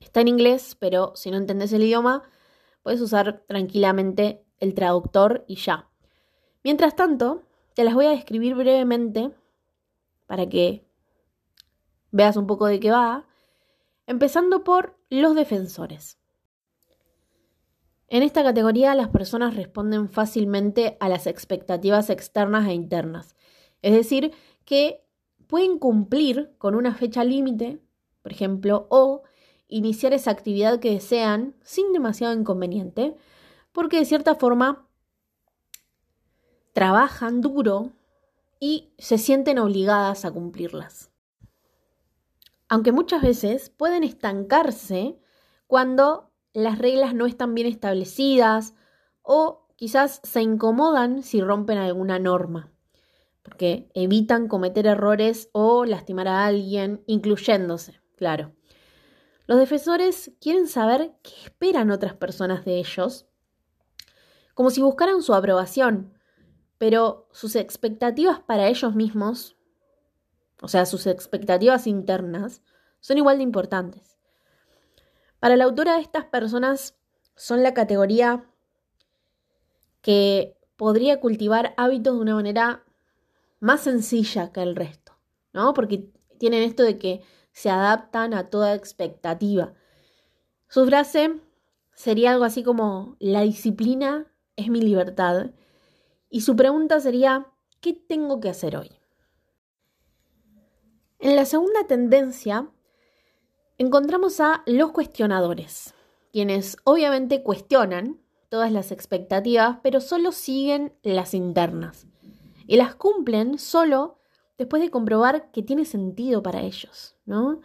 Está 0.00 0.22
en 0.22 0.28
inglés, 0.28 0.74
pero 0.80 1.12
si 1.16 1.30
no 1.30 1.36
entendés 1.36 1.70
el 1.74 1.82
idioma, 1.82 2.22
puedes 2.82 3.02
usar 3.02 3.44
tranquilamente 3.46 4.42
el 4.58 4.72
traductor 4.72 5.44
y 5.46 5.56
ya. 5.56 5.90
Mientras 6.64 6.96
tanto, 6.96 7.42
te 7.74 7.84
las 7.84 7.92
voy 7.92 8.06
a 8.06 8.10
describir 8.10 8.54
brevemente 8.54 9.32
para 10.26 10.48
que 10.48 10.88
veas 12.10 12.38
un 12.38 12.46
poco 12.46 12.64
de 12.64 12.80
qué 12.80 12.90
va, 12.90 13.26
empezando 14.06 14.64
por 14.64 14.96
los 15.10 15.34
defensores. 15.34 16.21
En 18.12 18.22
esta 18.22 18.42
categoría 18.42 18.94
las 18.94 19.08
personas 19.08 19.56
responden 19.56 20.10
fácilmente 20.10 20.98
a 21.00 21.08
las 21.08 21.26
expectativas 21.26 22.10
externas 22.10 22.68
e 22.68 22.74
internas, 22.74 23.34
es 23.80 23.94
decir, 23.94 24.32
que 24.66 25.02
pueden 25.46 25.78
cumplir 25.78 26.54
con 26.58 26.74
una 26.74 26.94
fecha 26.94 27.24
límite, 27.24 27.80
por 28.20 28.30
ejemplo, 28.30 28.86
o 28.90 29.22
iniciar 29.66 30.12
esa 30.12 30.30
actividad 30.30 30.78
que 30.78 30.90
desean 30.90 31.56
sin 31.62 31.90
demasiado 31.94 32.34
inconveniente, 32.34 33.16
porque 33.72 33.96
de 34.00 34.04
cierta 34.04 34.34
forma 34.34 34.86
trabajan 36.74 37.40
duro 37.40 37.92
y 38.60 38.92
se 38.98 39.16
sienten 39.16 39.58
obligadas 39.58 40.26
a 40.26 40.30
cumplirlas. 40.32 41.10
Aunque 42.68 42.92
muchas 42.92 43.22
veces 43.22 43.70
pueden 43.70 44.04
estancarse 44.04 45.18
cuando 45.66 46.31
las 46.54 46.78
reglas 46.78 47.14
no 47.14 47.26
están 47.26 47.54
bien 47.54 47.66
establecidas 47.66 48.74
o 49.22 49.66
quizás 49.76 50.20
se 50.22 50.42
incomodan 50.42 51.22
si 51.22 51.40
rompen 51.40 51.78
alguna 51.78 52.18
norma, 52.18 52.72
porque 53.42 53.90
evitan 53.94 54.48
cometer 54.48 54.86
errores 54.86 55.48
o 55.52 55.84
lastimar 55.84 56.28
a 56.28 56.46
alguien, 56.46 57.02
incluyéndose, 57.06 58.00
claro. 58.16 58.52
Los 59.46 59.58
defensores 59.58 60.32
quieren 60.40 60.68
saber 60.68 61.12
qué 61.22 61.32
esperan 61.44 61.90
otras 61.90 62.14
personas 62.14 62.64
de 62.64 62.78
ellos, 62.78 63.26
como 64.54 64.70
si 64.70 64.82
buscaran 64.82 65.22
su 65.22 65.34
aprobación, 65.34 66.14
pero 66.78 67.28
sus 67.32 67.56
expectativas 67.56 68.40
para 68.40 68.68
ellos 68.68 68.94
mismos, 68.94 69.56
o 70.60 70.68
sea, 70.68 70.86
sus 70.86 71.06
expectativas 71.06 71.86
internas, 71.86 72.62
son 73.00 73.18
igual 73.18 73.38
de 73.38 73.42
importantes. 73.42 74.18
Para 75.42 75.56
la 75.56 75.64
autora, 75.64 75.98
estas 75.98 76.24
personas 76.26 76.96
son 77.34 77.64
la 77.64 77.74
categoría 77.74 78.48
que 80.00 80.56
podría 80.76 81.18
cultivar 81.18 81.74
hábitos 81.76 82.14
de 82.14 82.20
una 82.20 82.36
manera 82.36 82.84
más 83.58 83.80
sencilla 83.80 84.52
que 84.52 84.62
el 84.62 84.76
resto, 84.76 85.18
¿no? 85.52 85.74
Porque 85.74 86.12
tienen 86.38 86.62
esto 86.62 86.84
de 86.84 86.96
que 86.96 87.22
se 87.50 87.70
adaptan 87.70 88.34
a 88.34 88.50
toda 88.50 88.76
expectativa. 88.76 89.74
Su 90.68 90.86
frase 90.86 91.40
sería 91.92 92.30
algo 92.30 92.44
así 92.44 92.62
como, 92.62 93.16
la 93.18 93.40
disciplina 93.40 94.32
es 94.54 94.68
mi 94.68 94.80
libertad. 94.80 95.50
Y 96.30 96.42
su 96.42 96.54
pregunta 96.54 97.00
sería, 97.00 97.48
¿qué 97.80 97.94
tengo 97.94 98.38
que 98.38 98.50
hacer 98.50 98.76
hoy? 98.76 98.92
En 101.18 101.34
la 101.34 101.46
segunda 101.46 101.84
tendencia, 101.88 102.70
encontramos 103.82 104.40
a 104.40 104.62
los 104.66 104.92
cuestionadores, 104.92 105.94
quienes 106.32 106.76
obviamente 106.84 107.42
cuestionan 107.42 108.20
todas 108.48 108.70
las 108.70 108.92
expectativas, 108.92 109.78
pero 109.82 110.00
solo 110.00 110.32
siguen 110.32 110.94
las 111.02 111.34
internas. 111.34 112.06
Y 112.66 112.76
las 112.76 112.94
cumplen 112.94 113.58
solo 113.58 114.18
después 114.56 114.82
de 114.82 114.90
comprobar 114.90 115.50
que 115.50 115.62
tiene 115.62 115.84
sentido 115.84 116.42
para 116.42 116.60
ellos, 116.62 117.16
¿no? 117.24 117.60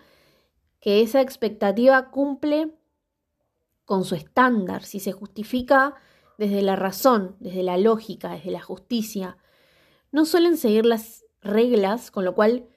Que 0.79 1.01
esa 1.01 1.21
expectativa 1.21 2.09
cumple 2.09 2.73
con 3.85 4.03
su 4.03 4.15
estándar, 4.15 4.83
si 4.83 4.99
se 4.99 5.11
justifica 5.11 5.95
desde 6.37 6.61
la 6.61 6.75
razón, 6.75 7.35
desde 7.39 7.63
la 7.63 7.77
lógica, 7.77 8.31
desde 8.31 8.51
la 8.51 8.61
justicia. 8.61 9.37
No 10.11 10.25
suelen 10.25 10.57
seguir 10.57 10.85
las 10.85 11.25
reglas, 11.41 12.09
con 12.11 12.25
lo 12.25 12.33
cual 12.33 12.67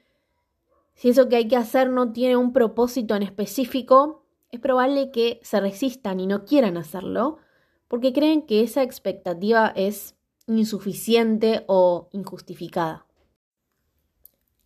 si 0.93 1.09
eso 1.09 1.29
que 1.29 1.37
hay 1.37 1.47
que 1.47 1.57
hacer 1.57 1.89
no 1.89 2.11
tiene 2.11 2.35
un 2.37 2.53
propósito 2.53 3.15
en 3.15 3.23
específico, 3.23 4.25
es 4.51 4.59
probable 4.59 5.11
que 5.11 5.39
se 5.43 5.59
resistan 5.59 6.19
y 6.19 6.27
no 6.27 6.45
quieran 6.45 6.77
hacerlo 6.77 7.37
porque 7.87 8.13
creen 8.13 8.43
que 8.43 8.61
esa 8.61 8.83
expectativa 8.83 9.73
es 9.75 10.15
insuficiente 10.47 11.65
o 11.67 12.07
injustificada. 12.13 13.05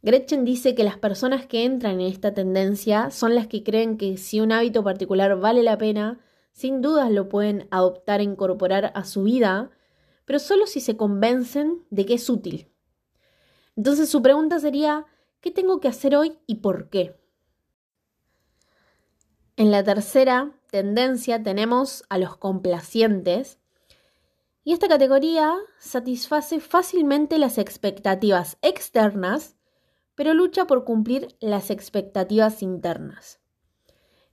Gretchen 0.04 0.46
dice 0.46 0.76
que 0.76 0.84
las 0.84 1.00
personas 1.00 1.48
que 1.48 1.66
entran 1.66 2.00
en 2.00 2.08
esta 2.08 2.36
tendencia 2.36 3.10
son 3.10 3.34
las 3.34 3.48
que 3.48 3.64
creen 3.64 3.98
que 3.98 4.18
si 4.18 4.40
un 4.40 4.52
hábito 4.52 4.84
particular 4.84 5.40
vale 5.40 5.64
la 5.64 5.80
pena, 5.80 6.20
sin 6.52 6.84
dudas 6.84 7.10
lo 7.10 7.28
pueden 7.28 7.68
adoptar 7.72 8.20
e 8.20 8.24
incorporar 8.26 8.92
a 8.94 9.04
su 9.04 9.24
vida, 9.24 9.72
pero 10.26 10.38
solo 10.38 10.68
si 10.68 10.80
se 10.80 10.96
convencen 10.96 11.84
de 11.90 12.06
que 12.06 12.14
es 12.14 12.30
útil. 12.30 12.72
Entonces 13.76 14.08
su 14.08 14.22
pregunta 14.22 14.60
sería, 14.60 15.08
¿Qué 15.46 15.52
tengo 15.52 15.80
que 15.80 15.88
hacer 15.88 16.16
hoy 16.16 16.40
y 16.48 16.56
por 16.56 16.90
qué? 16.90 17.22
En 19.58 19.70
la 19.70 19.84
tercera 19.84 20.60
tendencia 20.72 21.44
tenemos 21.44 22.04
a 22.10 22.18
los 22.18 22.36
complacientes. 22.36 23.60
Y 24.64 24.74
esta 24.74 24.88
categoría 24.88 25.56
satisface 25.78 26.60
fácilmente 26.60 27.38
las 27.38 27.60
expectativas 27.60 28.58
externas, 28.64 29.56
pero 30.16 30.34
lucha 30.34 30.66
por 30.66 30.84
cumplir 30.84 31.38
las 31.40 31.70
expectativas 31.70 32.64
internas. 32.64 33.40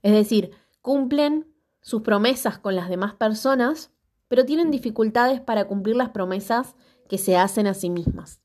Es 0.01 0.13
decir, 0.13 0.53
cumplen 0.81 1.55
sus 1.83 2.01
promesas 2.01 2.59
con 2.59 2.75
las 2.75 2.89
demás 2.89 3.13
personas, 3.13 3.91
pero 4.29 4.47
tienen 4.47 4.71
dificultades 4.71 5.43
para 5.43 5.67
cumplir 5.67 5.95
las 5.95 6.09
promesas 6.09 6.75
que 7.07 7.19
se 7.19 7.37
hacen 7.37 7.67
a 7.67 7.75
sí 7.75 7.91
mismas. 7.91 8.42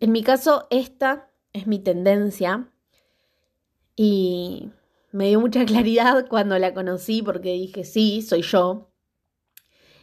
En 0.00 0.12
mi 0.12 0.22
caso, 0.22 0.66
esta 0.70 1.30
es 1.52 1.66
mi 1.66 1.78
tendencia. 1.78 2.70
y 3.96 4.70
me 5.12 5.28
dio 5.28 5.40
mucha 5.40 5.64
claridad 5.66 6.26
cuando 6.28 6.58
la 6.58 6.74
conocí 6.74 7.22
porque 7.22 7.52
dije, 7.52 7.84
sí, 7.84 8.20
soy 8.20 8.42
yo. 8.42 8.90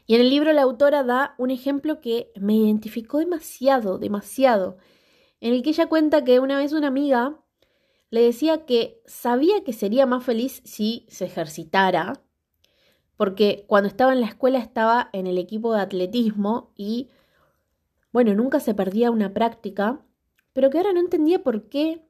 Y 0.08 0.16
en 0.16 0.22
el 0.22 0.30
libro 0.30 0.54
la 0.54 0.64
autora 0.64 1.04
da 1.04 1.36
un 1.38 1.52
ejemplo 1.52 2.02
que 2.02 2.32
me 2.36 2.56
identificó 2.56 3.20
demasiado, 3.20 3.98
demasiado, 3.98 4.78
en 5.42 5.54
el 5.54 5.64
que 5.64 5.70
ella 5.72 5.88
cuenta 5.88 6.24
que 6.24 6.40
una 6.40 6.58
vez 6.58 6.74
una 6.74 6.88
amiga 6.88 7.40
le 8.10 8.22
decía 8.22 8.66
que 8.66 9.02
sabía 9.06 9.64
que 9.64 9.74
sería 9.74 10.06
más 10.06 10.24
feliz 10.24 10.62
si 10.66 11.06
se 11.10 11.26
ejercitara, 11.26 12.24
porque 13.16 13.66
cuando 13.68 13.88
estaba 13.88 14.14
en 14.14 14.22
la 14.22 14.28
escuela 14.28 14.60
estaba 14.60 15.10
en 15.14 15.28
el 15.28 15.38
equipo 15.38 15.74
de 15.74 15.82
atletismo 15.82 16.74
y, 16.76 17.10
bueno, 18.12 18.34
nunca 18.34 18.60
se 18.60 18.74
perdía 18.74 19.12
una 19.12 19.34
práctica, 19.34 20.02
pero 20.54 20.70
que 20.70 20.78
ahora 20.78 20.94
no 20.94 21.00
entendía 21.00 21.44
por 21.44 21.70
qué 21.70 22.06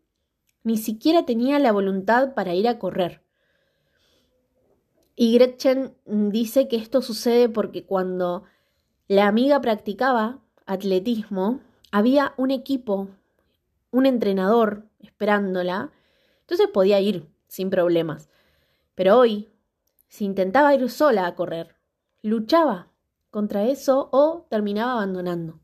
ni 0.63 0.77
siquiera 0.77 1.25
tenía 1.25 1.59
la 1.59 1.71
voluntad 1.71 2.33
para 2.33 2.53
ir 2.53 2.67
a 2.67 2.79
correr. 2.79 3.21
Y 5.15 5.35
Gretchen 5.35 5.95
dice 6.05 6.67
que 6.67 6.77
esto 6.77 7.01
sucede 7.01 7.49
porque 7.49 7.85
cuando 7.85 8.43
la 9.07 9.27
amiga 9.27 9.61
practicaba 9.61 10.39
atletismo, 10.65 11.59
había 11.91 12.33
un 12.37 12.49
equipo, 12.49 13.09
un 13.91 14.05
entrenador 14.05 14.87
esperándola, 14.99 15.91
entonces 16.41 16.67
podía 16.67 16.99
ir 16.99 17.27
sin 17.47 17.69
problemas. 17.69 18.29
Pero 18.95 19.17
hoy, 19.17 19.49
si 20.07 20.25
intentaba 20.25 20.73
ir 20.73 20.89
sola 20.89 21.27
a 21.27 21.35
correr, 21.35 21.75
luchaba 22.21 22.87
contra 23.29 23.65
eso 23.65 24.09
o 24.11 24.45
terminaba 24.49 24.93
abandonando. 24.93 25.60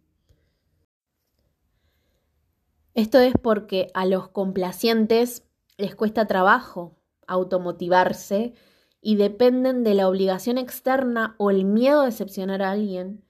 Esto 2.97 3.19
es 3.19 3.35
porque 3.39 3.91
a 3.93 4.07
los 4.07 4.27
complacientes 4.29 5.43
les 5.77 5.93
cuesta 5.93 6.25
trabajo 6.25 6.97
automotivarse 7.27 8.55
y 9.01 9.17
dependen 9.17 9.83
de 9.83 9.93
la 9.93 10.09
obligación 10.09 10.57
externa 10.57 11.35
o 11.37 11.51
el 11.51 11.63
miedo 11.63 12.01
a 12.01 12.05
decepcionar 12.05 12.63
a 12.63 12.71
alguien. 12.71 13.23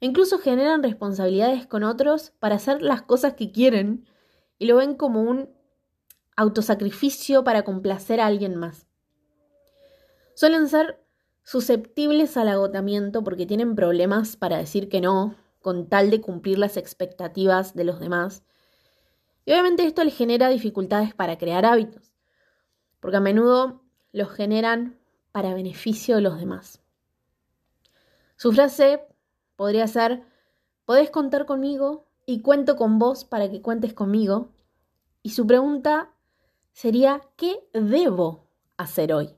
E 0.00 0.06
incluso 0.06 0.38
generan 0.38 0.84
responsabilidades 0.84 1.66
con 1.66 1.82
otros 1.82 2.34
para 2.38 2.54
hacer 2.54 2.82
las 2.82 3.02
cosas 3.02 3.34
que 3.34 3.50
quieren 3.50 4.06
y 4.60 4.66
lo 4.66 4.76
ven 4.76 4.94
como 4.94 5.22
un 5.22 5.50
autosacrificio 6.36 7.42
para 7.42 7.64
complacer 7.64 8.20
a 8.20 8.26
alguien 8.26 8.54
más. 8.54 8.86
Suelen 10.36 10.68
ser 10.68 11.04
susceptibles 11.42 12.36
al 12.36 12.46
agotamiento 12.46 13.24
porque 13.24 13.44
tienen 13.44 13.74
problemas 13.74 14.36
para 14.36 14.58
decir 14.58 14.88
que 14.88 15.00
no, 15.00 15.34
con 15.60 15.88
tal 15.88 16.10
de 16.10 16.20
cumplir 16.20 16.60
las 16.60 16.76
expectativas 16.76 17.74
de 17.74 17.82
los 17.82 17.98
demás 17.98 18.44
y 19.44 19.52
obviamente 19.52 19.86
esto 19.86 20.04
le 20.04 20.10
genera 20.10 20.48
dificultades 20.48 21.14
para 21.14 21.38
crear 21.38 21.64
hábitos, 21.66 22.12
porque 23.00 23.18
a 23.18 23.20
menudo 23.20 23.82
los 24.12 24.30
generan 24.30 24.98
para 25.32 25.54
beneficio 25.54 26.16
de 26.16 26.22
los 26.22 26.38
demás. 26.38 26.80
Su 28.36 28.52
frase 28.52 29.00
podría 29.56 29.86
ser, 29.86 30.22
podés 30.84 31.10
contar 31.10 31.46
conmigo 31.46 32.06
y 32.26 32.40
cuento 32.40 32.76
con 32.76 32.98
vos 32.98 33.24
para 33.24 33.50
que 33.50 33.60
cuentes 33.60 33.94
conmigo. 33.94 34.52
Y 35.22 35.30
su 35.30 35.46
pregunta 35.46 36.12
sería, 36.72 37.20
¿qué 37.36 37.66
debo 37.72 38.48
hacer 38.76 39.12
hoy? 39.12 39.34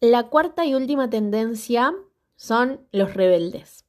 La 0.00 0.28
cuarta 0.28 0.64
y 0.64 0.74
última 0.74 1.10
tendencia 1.10 1.94
son 2.36 2.86
los 2.90 3.14
rebeldes. 3.14 3.84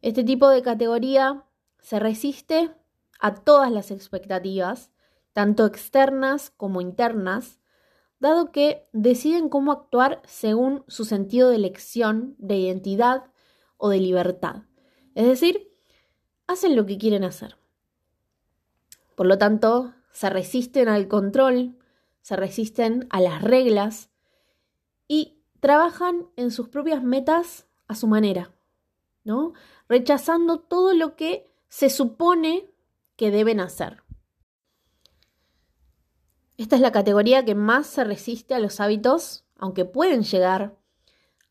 Este 0.00 0.24
tipo 0.24 0.48
de 0.48 0.62
categoría 0.62 1.44
se 1.80 1.98
resiste 1.98 2.70
a 3.24 3.36
todas 3.36 3.72
las 3.72 3.90
expectativas, 3.90 4.90
tanto 5.32 5.64
externas 5.64 6.50
como 6.50 6.82
internas, 6.82 7.58
dado 8.20 8.52
que 8.52 8.86
deciden 8.92 9.48
cómo 9.48 9.72
actuar 9.72 10.20
según 10.26 10.84
su 10.88 11.06
sentido 11.06 11.48
de 11.48 11.56
elección, 11.56 12.34
de 12.36 12.56
identidad 12.58 13.24
o 13.78 13.88
de 13.88 13.98
libertad. 14.00 14.64
Es 15.14 15.26
decir, 15.26 15.70
hacen 16.46 16.76
lo 16.76 16.84
que 16.84 16.98
quieren 16.98 17.24
hacer. 17.24 17.56
Por 19.14 19.24
lo 19.24 19.38
tanto, 19.38 19.94
se 20.12 20.28
resisten 20.28 20.90
al 20.90 21.08
control, 21.08 21.78
se 22.20 22.36
resisten 22.36 23.06
a 23.08 23.22
las 23.22 23.40
reglas 23.40 24.10
y 25.08 25.38
trabajan 25.60 26.26
en 26.36 26.50
sus 26.50 26.68
propias 26.68 27.02
metas 27.02 27.66
a 27.88 27.94
su 27.94 28.06
manera, 28.06 28.52
¿no? 29.24 29.54
Rechazando 29.88 30.60
todo 30.60 30.92
lo 30.92 31.16
que 31.16 31.50
se 31.68 31.88
supone 31.88 32.73
que 33.16 33.30
deben 33.30 33.60
hacer. 33.60 34.02
Esta 36.56 36.76
es 36.76 36.82
la 36.82 36.92
categoría 36.92 37.44
que 37.44 37.54
más 37.54 37.86
se 37.86 38.04
resiste 38.04 38.54
a 38.54 38.60
los 38.60 38.80
hábitos, 38.80 39.44
aunque 39.56 39.84
pueden 39.84 40.22
llegar 40.22 40.76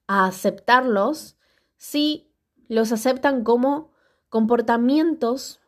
a 0.08 0.26
aceptarlos 0.26 1.36
si 1.76 2.32
los 2.68 2.92
aceptan 2.92 3.44
como 3.44 3.92
comportamientos 4.30 5.60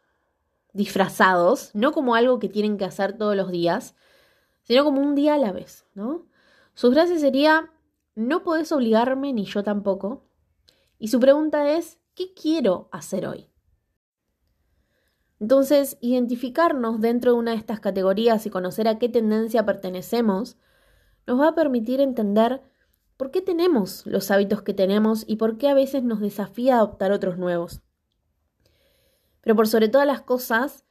disfrazados, 0.74 1.72
no 1.74 1.92
como 1.92 2.16
algo 2.16 2.40
que 2.40 2.50
tienen 2.50 2.78
que 2.78 2.86
hacer 2.86 3.18
todos 3.18 3.36
los 3.36 3.52
días, 3.52 3.96
sino 4.64 4.84
como 4.84 5.02
un 5.02 5.16
día 5.16 5.36
a 5.36 5.38
la 5.38 5.52
vez, 5.52 5.86
¿no? 5.94 6.26
Su 6.74 6.92
frase 6.92 7.20
sería, 7.20 7.72
no 8.16 8.44
podés 8.44 8.72
obligarme 8.72 9.32
ni 9.34 9.46
yo 9.46 9.64
tampoco. 9.64 10.26
Y 10.98 11.10
su 11.10 11.20
pregunta 11.20 11.70
es, 11.72 12.00
¿qué 12.14 12.34
quiero 12.34 12.90
hacer 12.92 13.28
hoy? 13.28 13.50
Entonces, 15.39 15.98
identificarnos 16.02 17.02
dentro 17.02 17.34
de 17.34 17.38
una 17.38 17.52
de 17.52 17.58
estas 17.58 17.80
categorías 17.80 18.45
y 18.45 18.50
conocer 18.50 18.88
a 18.88 18.98
qué 19.00 19.10
tendencia 19.10 19.65
pertenecemos 19.65 20.58
nos 21.28 21.39
va 21.39 21.50
a 21.50 21.56
permitir 21.56 22.02
entender 22.02 22.62
por 23.17 23.32
qué 23.32 23.41
tenemos 23.41 24.06
los 24.06 24.30
hábitos 24.32 24.62
que 24.62 24.74
tenemos 24.74 25.24
y 25.28 25.38
por 25.38 25.58
qué 25.58 25.69
a 25.69 25.74
veces 25.74 26.04
nos 26.04 26.19
desafía 26.19 26.76
adoptar 26.76 27.12
otros 27.12 27.38
nuevos. 27.38 27.82
Pero 29.41 29.56
por 29.56 29.67
sobre 29.67 29.89
todas 29.89 30.08
las 30.08 30.21
cosas, 30.21 30.86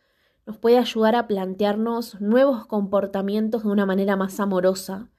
nos 0.46 0.58
puede 0.58 0.78
ayudar 0.78 1.14
a 1.14 1.26
plantearnos 1.26 2.20
nuevos 2.20 2.66
comportamientos 2.66 3.64
de 3.64 3.70
una 3.70 3.86
manera 3.86 4.16
más 4.16 4.38
amorosa, 4.40 5.10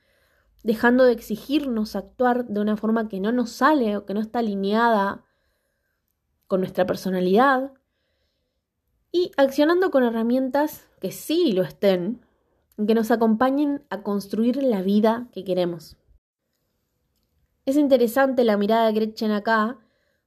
dejando 0.64 1.04
de 1.04 1.14
exigirnos 1.14 1.96
actuar 1.96 2.46
de 2.46 2.60
una 2.60 2.78
forma 2.78 3.08
que 3.08 3.20
no 3.20 3.32
nos 3.32 3.52
sale 3.52 3.98
o 3.98 4.06
que 4.06 4.14
no 4.14 4.20
está 4.20 4.40
alineada 4.40 5.24
con 6.48 6.60
nuestra 6.60 6.86
personalidad 6.86 7.72
y 9.16 9.32
accionando 9.38 9.92
con 9.92 10.04
herramientas 10.04 10.90
que 11.00 11.14
sí 11.14 11.54
lo 11.54 11.64
estén, 11.64 12.20
que 12.86 12.94
nos 12.94 13.12
acompañen 13.12 13.82
a 13.90 14.04
construir 14.04 14.62
la 14.62 14.82
vida 14.82 15.30
que 15.32 15.46
queremos. 15.46 15.96
Es 17.66 17.78
interesante 17.78 18.44
la 18.44 18.58
mirada 18.58 18.88
de 18.88 18.92
Gretchen 18.92 19.32
acá, 19.32 19.80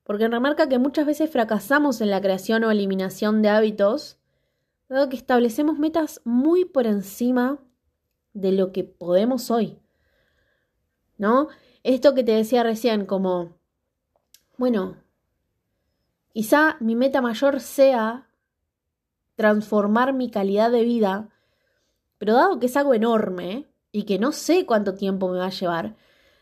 porque 0.04 0.26
remarca 0.26 0.70
que 0.70 0.78
muchas 0.78 1.04
veces 1.04 1.28
fracasamos 1.28 2.00
en 2.00 2.08
la 2.08 2.22
creación 2.22 2.64
o 2.64 2.70
eliminación 2.70 3.42
de 3.42 3.50
hábitos, 3.50 4.16
dado 4.88 5.10
que 5.10 5.16
establecemos 5.16 5.78
metas 5.78 6.22
muy 6.24 6.64
por 6.64 6.86
encima 6.86 7.58
de 8.32 8.52
lo 8.52 8.72
que 8.72 8.84
podemos 8.84 9.50
hoy. 9.50 9.82
¿No? 11.18 11.48
Esto 11.82 12.14
que 12.14 12.24
te 12.24 12.32
decía 12.32 12.62
recién, 12.62 13.04
como, 13.04 13.58
bueno, 14.56 14.96
quizá 16.32 16.78
mi 16.80 16.96
meta 16.96 17.20
mayor 17.20 17.60
sea 17.60 18.27
transformar 19.38 20.14
mi 20.14 20.32
calidad 20.32 20.72
de 20.72 20.82
vida, 20.82 21.28
pero 22.18 22.34
dado 22.34 22.58
que 22.58 22.66
es 22.66 22.76
algo 22.76 22.92
enorme 22.92 23.68
y 23.92 24.02
que 24.02 24.18
no 24.18 24.32
sé 24.32 24.66
cuánto 24.66 24.94
tiempo 24.94 25.28
me 25.28 25.38
va 25.38 25.46
a 25.46 25.50
llevar, 25.50 25.94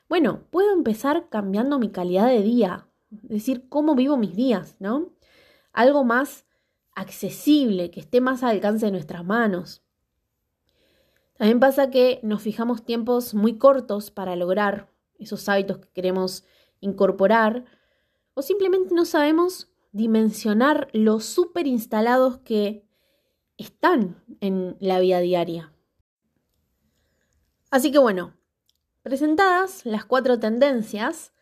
bueno, 0.09 0.47
puedo 0.51 0.73
empezar 0.73 1.29
cambiando 1.29 1.79
mi 1.79 1.91
calidad 1.91 2.27
de 2.27 2.41
día, 2.41 2.89
es 3.25 3.29
decir, 3.29 3.69
cómo 3.69 3.95
vivo 3.95 4.17
mis 4.17 4.35
días, 4.35 4.77
¿no? 4.79 5.13
Algo 5.75 6.05
más 6.05 6.47
accesible, 6.95 7.91
que 7.91 8.01
esté 8.01 8.23
más 8.23 8.43
al 8.43 8.53
alcance 8.53 8.87
de 8.87 8.93
nuestras 8.93 9.27
manos. 9.27 9.83
También 11.37 11.61
pasa 11.61 11.91
que 11.91 12.19
nos 12.23 12.41
fijamos 12.41 12.83
tiempos 12.83 13.35
muy 13.35 13.59
cortos 13.59 14.11
para 14.11 14.37
lograr 14.37 14.91
esos 15.19 15.47
hábitos 15.51 15.81
que 15.81 15.89
queremos 15.91 16.45
incorporar 16.81 17.67
o 18.33 18.41
simplemente 18.41 18.95
no 18.95 19.05
sabemos 19.05 19.71
dimensionar 19.93 20.89
lo 20.95 21.21
súper 21.21 21.67
instalados 21.67 22.39
que 22.39 22.86
están 23.57 24.23
en 24.41 24.77
la 24.81 25.01
vida 25.01 25.21
diaria. 25.21 25.73
Así 27.71 27.91
que 27.91 27.99
bueno, 27.99 28.35
presentadas 29.03 29.85
las 29.85 30.05
cuatro 30.05 30.39
tendencias, 30.39 31.33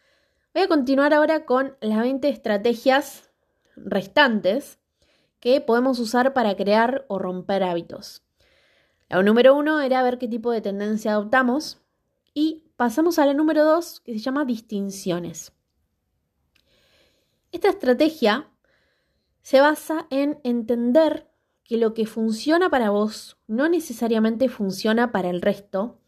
voy 0.52 0.64
a 0.64 0.68
continuar 0.68 1.12
ahora 1.14 1.44
con 1.44 1.76
las 1.80 2.00
20 2.00 2.28
estrategias 2.28 3.30
restantes 3.76 4.78
que 5.40 5.60
podemos 5.60 5.98
usar 5.98 6.32
para 6.32 6.56
crear 6.56 7.04
o 7.08 7.18
romper 7.18 7.62
hábitos. 7.62 8.22
La 9.08 9.22
número 9.22 9.54
uno 9.54 9.80
era 9.80 10.02
ver 10.02 10.18
qué 10.18 10.26
tipo 10.26 10.50
de 10.50 10.60
tendencia 10.60 11.12
adoptamos 11.12 11.82
y 12.32 12.64
pasamos 12.76 13.18
a 13.18 13.26
la 13.26 13.34
número 13.34 13.64
dos 13.64 14.00
que 14.00 14.12
se 14.12 14.18
llama 14.18 14.44
distinciones. 14.44 15.52
Esta 17.52 17.68
estrategia 17.68 18.50
se 19.42 19.60
basa 19.60 20.06
en 20.10 20.40
entender 20.42 21.30
que 21.64 21.78
lo 21.78 21.94
que 21.94 22.06
funciona 22.06 22.68
para 22.68 22.90
vos 22.90 23.38
no 23.46 23.68
necesariamente 23.68 24.48
funciona 24.48 25.10
para 25.10 25.30
el 25.30 25.40
resto 25.40 25.98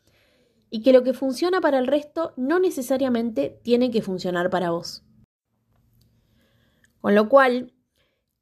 y 0.70 0.82
que 0.82 0.92
lo 0.92 1.02
que 1.02 1.14
funciona 1.14 1.60
para 1.60 1.78
el 1.78 1.86
resto 1.86 2.34
no 2.36 2.58
necesariamente 2.58 3.58
tiene 3.62 3.90
que 3.90 4.02
funcionar 4.02 4.50
para 4.50 4.70
vos. 4.70 5.02
Con 7.00 7.14
lo 7.14 7.28
cual, 7.28 7.72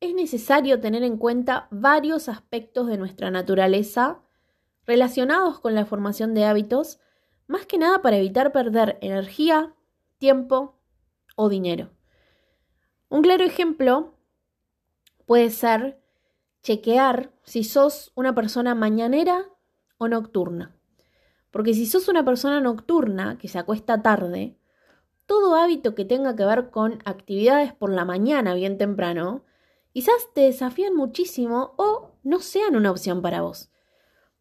es 0.01 0.15
necesario 0.15 0.81
tener 0.81 1.03
en 1.03 1.17
cuenta 1.17 1.69
varios 1.71 2.29
aspectos 2.29 2.89
de 2.89 2.99
nuestra 2.99 3.31
naturaleza 3.31 4.21
relacionados 4.87 5.61
con 5.61 5.75
la 5.75 5.87
formación 5.87 6.35
de 6.35 6.45
hábitos, 6.45 6.99
más 7.47 7.67
que 7.67 7.79
nada 7.79 8.03
para 8.03 8.17
evitar 8.17 8.53
perder 8.53 8.99
energía, 9.01 9.75
tiempo 10.19 10.79
o 11.37 11.49
dinero. 11.49 11.91
Un 13.09 13.23
claro 13.23 13.45
ejemplo 13.45 14.15
puede 15.27 15.51
ser 15.51 16.04
chequear 16.65 17.31
si 17.45 17.63
sos 17.63 18.11
una 18.15 18.35
persona 18.35 18.75
mañanera 18.75 19.45
o 19.99 20.09
nocturna. 20.09 20.75
Porque 21.51 21.75
si 21.75 21.85
sos 21.87 22.09
una 22.09 22.25
persona 22.25 22.61
nocturna 22.61 23.39
que 23.39 23.49
se 23.49 23.59
acuesta 23.59 24.03
tarde, 24.03 24.57
todo 25.27 25.57
hábito 25.57 25.95
que 25.95 26.07
tenga 26.07 26.35
que 26.35 26.45
ver 26.47 26.71
con 26.71 27.01
actividades 27.05 27.75
por 27.75 27.91
la 27.91 28.07
mañana 28.07 28.55
bien 28.55 28.79
temprano, 28.79 29.45
quizás 29.93 30.31
te 30.35 30.41
desafían 30.41 30.97
muchísimo 30.97 31.75
o 31.77 32.13
no 32.23 32.41
sean 32.41 32.77
una 32.77 32.91
opción 32.91 33.21
para 33.21 33.43
vos. 33.43 33.71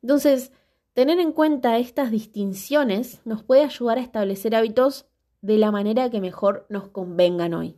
Entonces, 0.01 0.53
tener 0.93 1.19
en 1.19 1.33
cuenta 1.33 1.77
estas 1.77 2.09
distinciones 2.09 3.21
nos 3.25 3.43
puede 3.43 3.63
ayudar 3.63 3.97
a 3.97 4.01
establecer 4.01 4.55
hábitos 4.55 5.07
de 5.41 5.57
la 5.57 5.71
manera 5.71 6.09
que 6.09 6.21
mejor 6.21 6.65
nos 6.69 6.87
convengan 6.87 7.53
hoy. 7.53 7.77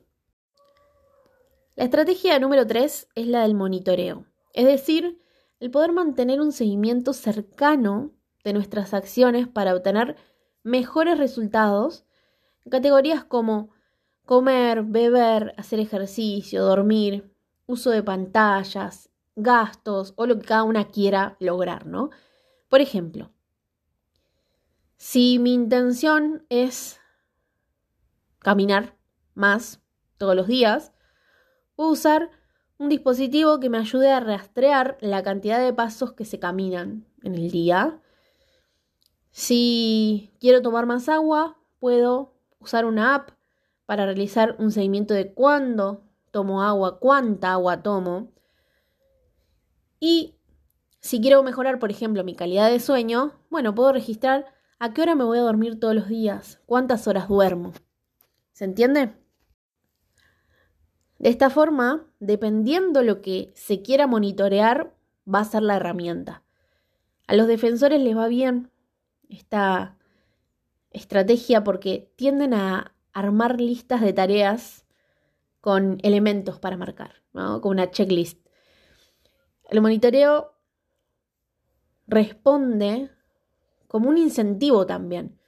La 1.75 1.85
estrategia 1.85 2.37
número 2.37 2.65
3 2.67 3.09
es 3.15 3.27
la 3.27 3.41
del 3.41 3.55
monitoreo, 3.55 4.25
es 4.55 4.65
decir, 4.65 5.21
el 5.59 5.69
poder 5.69 5.91
mantener 5.91 6.39
un 6.41 6.53
seguimiento 6.53 7.11
cercano 7.11 8.11
de 8.43 8.53
nuestras 8.53 8.93
acciones 8.93 9.47
para 9.47 9.75
obtener 9.75 10.15
mejores 10.63 11.17
resultados 11.17 12.05
en 12.63 12.71
categorías 12.71 13.25
como 13.25 13.69
comer, 14.23 14.83
beber, 14.83 15.53
hacer 15.57 15.79
ejercicio, 15.79 16.63
dormir, 16.63 17.35
uso 17.67 17.91
de 17.91 18.01
pantallas, 18.01 19.09
gastos 19.35 20.13
o 20.15 20.25
lo 20.25 20.39
que 20.39 20.45
cada 20.45 20.63
una 20.63 20.85
quiera 20.85 21.35
lograr, 21.39 21.85
¿no? 21.85 22.09
Por 22.69 22.79
ejemplo, 22.79 23.31
si 24.95 25.37
mi 25.37 25.53
intención 25.53 26.45
es 26.49 27.01
caminar 28.39 28.95
más 29.33 29.81
todos 30.17 30.33
los 30.33 30.47
días, 30.47 30.93
puedo 31.75 31.89
usar 31.89 32.29
un 32.77 32.89
dispositivo 32.89 33.59
que 33.59 33.69
me 33.69 33.77
ayude 33.77 34.11
a 34.11 34.19
rastrear 34.19 34.97
la 35.01 35.23
cantidad 35.23 35.59
de 35.59 35.73
pasos 35.73 36.13
que 36.13 36.25
se 36.25 36.39
caminan 36.39 37.05
en 37.23 37.35
el 37.35 37.51
día. 37.51 38.01
Si 39.31 40.31
quiero 40.39 40.61
tomar 40.61 40.85
más 40.85 41.09
agua, 41.09 41.57
puedo 41.79 42.33
usar 42.59 42.85
una 42.85 43.15
app 43.15 43.31
para 43.85 44.05
realizar 44.05 44.55
un 44.59 44.71
seguimiento 44.71 45.13
de 45.13 45.33
cuándo 45.33 46.03
tomo 46.31 46.61
agua, 46.63 46.99
cuánta 46.99 47.53
agua 47.53 47.81
tomo. 47.81 48.31
Y 49.99 50.35
si 50.99 51.21
quiero 51.21 51.43
mejorar, 51.43 51.79
por 51.79 51.91
ejemplo, 51.91 52.23
mi 52.23 52.35
calidad 52.35 52.69
de 52.69 52.79
sueño, 52.79 53.33
bueno, 53.49 53.73
puedo 53.75 53.93
registrar 53.93 54.45
a 54.79 54.93
qué 54.93 55.01
hora 55.01 55.15
me 55.15 55.23
voy 55.23 55.37
a 55.37 55.43
dormir 55.43 55.79
todos 55.79 55.95
los 55.95 56.09
días, 56.09 56.61
cuántas 56.65 57.07
horas 57.07 57.29
duermo. 57.29 57.73
¿Se 58.51 58.65
entiende? 58.65 59.13
De 61.17 61.29
esta 61.29 61.49
forma, 61.49 62.05
dependiendo 62.19 63.01
lo 63.01 63.21
que 63.21 63.51
se 63.55 63.81
quiera 63.81 64.07
monitorear, 64.07 64.93
va 65.31 65.39
a 65.39 65.45
ser 65.45 65.63
la 65.63 65.77
herramienta. 65.77 66.43
A 67.27 67.35
los 67.35 67.47
defensores 67.47 68.01
les 68.01 68.15
va 68.15 68.27
bien 68.27 68.71
esta 69.29 69.97
estrategia 70.91 71.63
porque 71.63 72.11
tienden 72.15 72.53
a 72.53 72.95
armar 73.13 73.59
listas 73.59 74.01
de 74.01 74.13
tareas 74.13 74.85
con 75.61 75.97
elementos 76.03 76.59
para 76.59 76.77
marcar, 76.77 77.23
¿no? 77.33 77.61
con 77.61 77.71
una 77.71 77.89
checklist. 77.89 78.45
El 79.69 79.81
monitoreo 79.81 80.53
responde 82.07 83.09
como 83.87 84.09
un 84.09 84.17
incentivo 84.17 84.85
también. 84.85 85.39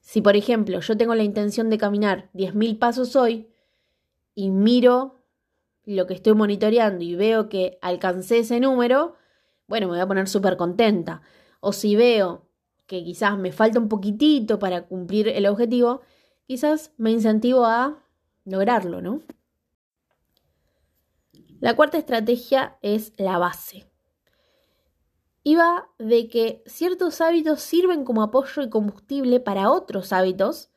Si, 0.00 0.20
por 0.20 0.36
ejemplo, 0.36 0.80
yo 0.80 0.96
tengo 0.96 1.14
la 1.14 1.22
intención 1.22 1.70
de 1.70 1.78
caminar 1.78 2.30
10.000 2.34 2.78
pasos 2.78 3.16
hoy 3.16 3.49
y 4.34 4.50
miro 4.50 5.20
lo 5.84 6.06
que 6.06 6.14
estoy 6.14 6.34
monitoreando 6.34 7.04
y 7.04 7.14
veo 7.14 7.48
que 7.48 7.78
alcancé 7.82 8.40
ese 8.40 8.60
número, 8.60 9.14
bueno, 9.66 9.86
me 9.86 9.94
voy 9.94 10.00
a 10.00 10.06
poner 10.06 10.28
súper 10.28 10.56
contenta. 10.56 11.22
O 11.60 11.72
si 11.72 11.96
veo 11.96 12.48
que 12.86 13.04
quizás 13.04 13.38
me 13.38 13.52
falta 13.52 13.78
un 13.78 13.88
poquitito 13.88 14.58
para 14.58 14.86
cumplir 14.86 15.28
el 15.28 15.46
objetivo, 15.46 16.00
quizás 16.46 16.92
me 16.96 17.10
incentivo 17.10 17.64
a 17.64 18.04
lograrlo, 18.44 19.00
¿no? 19.00 19.22
La 21.60 21.76
cuarta 21.76 21.98
estrategia 21.98 22.78
es 22.82 23.12
la 23.16 23.38
base. 23.38 23.86
Y 25.42 25.56
va 25.56 25.88
de 25.98 26.28
que 26.28 26.62
ciertos 26.66 27.20
hábitos 27.20 27.60
sirven 27.60 28.04
como 28.04 28.22
apoyo 28.22 28.62
y 28.62 28.70
combustible 28.70 29.40
para 29.40 29.70
otros 29.70 30.12
hábitos, 30.12 30.70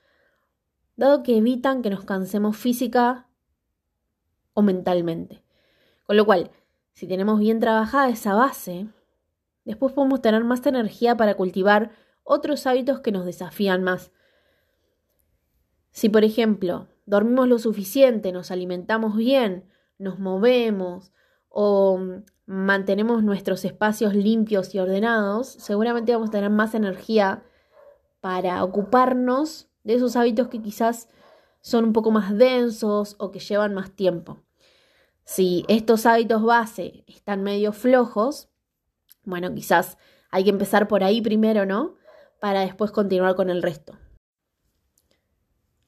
dado 0.95 1.23
que 1.23 1.37
evitan 1.37 1.81
que 1.81 1.89
nos 1.89 2.05
cansemos 2.05 2.57
física 2.57 3.27
o 4.53 4.61
mentalmente. 4.61 5.43
Con 6.05 6.17
lo 6.17 6.25
cual, 6.25 6.51
si 6.93 7.07
tenemos 7.07 7.39
bien 7.39 7.59
trabajada 7.59 8.09
esa 8.09 8.33
base, 8.33 8.87
después 9.65 9.93
podemos 9.93 10.21
tener 10.21 10.43
más 10.43 10.65
energía 10.65 11.17
para 11.17 11.35
cultivar 11.35 11.91
otros 12.23 12.65
hábitos 12.67 12.99
que 12.99 13.11
nos 13.11 13.25
desafían 13.25 13.83
más. 13.83 14.11
Si, 15.91 16.09
por 16.09 16.23
ejemplo, 16.23 16.87
dormimos 17.05 17.47
lo 17.47 17.59
suficiente, 17.59 18.31
nos 18.31 18.51
alimentamos 18.51 19.15
bien, 19.15 19.65
nos 19.97 20.19
movemos 20.19 21.11
o 21.49 21.99
mantenemos 22.45 23.23
nuestros 23.23 23.63
espacios 23.63 24.15
limpios 24.15 24.73
y 24.75 24.79
ordenados, 24.79 25.47
seguramente 25.47 26.13
vamos 26.13 26.29
a 26.29 26.31
tener 26.31 26.49
más 26.49 26.75
energía 26.75 27.43
para 28.21 28.63
ocuparnos 28.63 29.69
de 29.83 29.95
esos 29.95 30.15
hábitos 30.15 30.47
que 30.47 30.61
quizás 30.61 31.09
son 31.63 31.85
un 31.85 31.93
poco 31.93 32.11
más 32.11 32.37
densos 32.37 33.15
o 33.17 33.31
que 33.31 33.39
llevan 33.39 33.73
más 33.73 33.89
tiempo. 33.89 34.43
Si 35.23 35.65
estos 35.67 36.05
hábitos 36.05 36.43
base 36.43 37.03
están 37.07 37.41
medio 37.41 37.73
flojos, 37.73 38.49
bueno, 39.23 39.51
quizás 39.55 39.97
hay 40.29 40.43
que 40.43 40.51
empezar 40.51 40.87
por 40.87 41.03
ahí 41.03 41.19
primero, 41.19 41.65
¿no? 41.65 41.95
para 42.43 42.59
después 42.59 42.91
continuar 42.91 43.35
con 43.35 43.49
el 43.49 43.63
resto. 43.63 43.97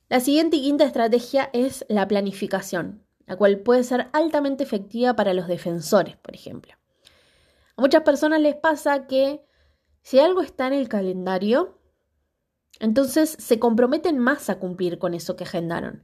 La 0.08 0.22
siguiente 0.22 0.56
y 0.56 0.62
quinta 0.62 0.86
estrategia 0.86 1.50
es 1.52 1.86
la 1.90 2.08
planificación, 2.08 3.06
la 3.26 3.36
cual 3.36 3.60
puede 3.60 3.84
ser 3.84 4.08
altamente 4.14 4.64
efectiva 4.64 5.18
para 5.18 5.34
los 5.34 5.50
defensores, 5.50 6.16
por 6.16 6.34
ejemplo. 6.34 6.72
A 7.76 7.82
muchas 7.82 8.04
personas 8.04 8.40
les 8.40 8.56
pasa 8.56 9.06
que 9.06 9.44
si 10.02 10.20
algo 10.20 10.40
está 10.40 10.68
en 10.68 10.74
el 10.76 10.88
calendario, 10.88 11.78
entonces 12.80 13.36
se 13.40 13.60
comprometen 13.60 14.20
más 14.20 14.50
a 14.50 14.60
cumplir 14.60 15.00
con 15.00 15.14
eso 15.14 15.36
que 15.36 15.44
agendaron. 15.44 16.04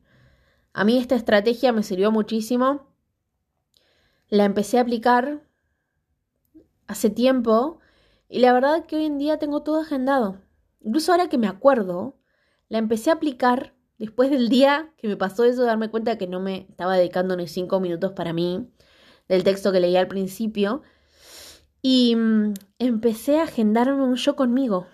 A 0.74 0.84
mí 0.84 0.98
esta 0.98 1.16
estrategia 1.16 1.74
me 1.74 1.84
sirvió 1.84 2.12
muchísimo. 2.12 2.88
La 4.30 4.46
empecé 4.46 4.78
a 4.78 4.82
aplicar 4.82 5.42
hace 6.88 7.10
tiempo 7.10 7.80
y 8.30 8.40
la 8.40 8.54
verdad 8.54 8.86
que 8.86 8.96
hoy 8.96 9.06
en 9.06 9.18
día 9.18 9.40
tengo 9.40 9.64
todo 9.64 9.82
agendado. 9.82 10.42
Incluso 10.80 11.12
ahora 11.12 11.28
que 11.28 11.38
me 11.38 11.48
acuerdo, 11.48 12.18
la 12.70 12.78
empecé 12.78 13.10
a 13.10 13.14
aplicar 13.14 13.76
después 13.98 14.32
del 14.32 14.50
día 14.50 14.94
que 14.98 15.08
me 15.08 15.18
pasó 15.18 15.44
eso 15.44 15.64
darme 15.64 15.90
cuenta 15.90 16.18
que 16.18 16.28
no 16.28 16.40
me 16.40 16.68
estaba 16.70 16.96
dedicando 16.96 17.36
ni 17.36 17.48
cinco 17.48 17.80
minutos 17.80 18.14
para 18.14 18.34
mí, 18.34 18.72
del 19.28 19.44
texto 19.44 19.72
que 19.72 19.82
leí 19.82 19.98
al 19.98 20.08
principio. 20.08 20.82
Y 21.82 22.16
mm, 22.16 22.54
empecé 22.80 23.40
a 23.40 23.44
agendarme 23.44 24.04
un 24.04 24.16
yo 24.16 24.36
conmigo. 24.36 24.88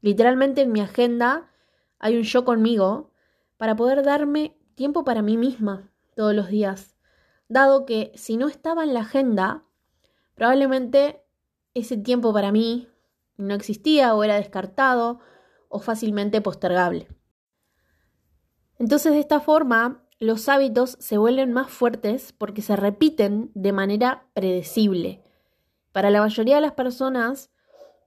Literalmente 0.00 0.62
en 0.62 0.72
mi 0.72 0.80
agenda 0.80 1.50
hay 1.98 2.16
un 2.16 2.22
yo 2.22 2.44
conmigo 2.44 3.10
para 3.56 3.76
poder 3.76 4.02
darme 4.02 4.56
tiempo 4.74 5.04
para 5.04 5.22
mí 5.22 5.36
misma 5.36 5.90
todos 6.14 6.34
los 6.34 6.48
días. 6.48 6.96
Dado 7.48 7.86
que 7.86 8.12
si 8.14 8.36
no 8.36 8.48
estaba 8.48 8.84
en 8.84 8.94
la 8.94 9.00
agenda, 9.00 9.64
probablemente 10.34 11.24
ese 11.74 11.96
tiempo 11.96 12.32
para 12.32 12.52
mí 12.52 12.88
no 13.36 13.54
existía 13.54 14.14
o 14.14 14.22
era 14.22 14.36
descartado 14.36 15.20
o 15.68 15.80
fácilmente 15.80 16.40
postergable. 16.40 17.08
Entonces 18.78 19.12
de 19.12 19.20
esta 19.20 19.40
forma 19.40 20.04
los 20.20 20.48
hábitos 20.48 20.96
se 21.00 21.18
vuelven 21.18 21.52
más 21.52 21.70
fuertes 21.70 22.32
porque 22.32 22.62
se 22.62 22.76
repiten 22.76 23.50
de 23.54 23.72
manera 23.72 24.26
predecible. 24.34 25.22
Para 25.92 26.10
la 26.10 26.20
mayoría 26.20 26.56
de 26.56 26.60
las 26.60 26.72
personas, 26.72 27.50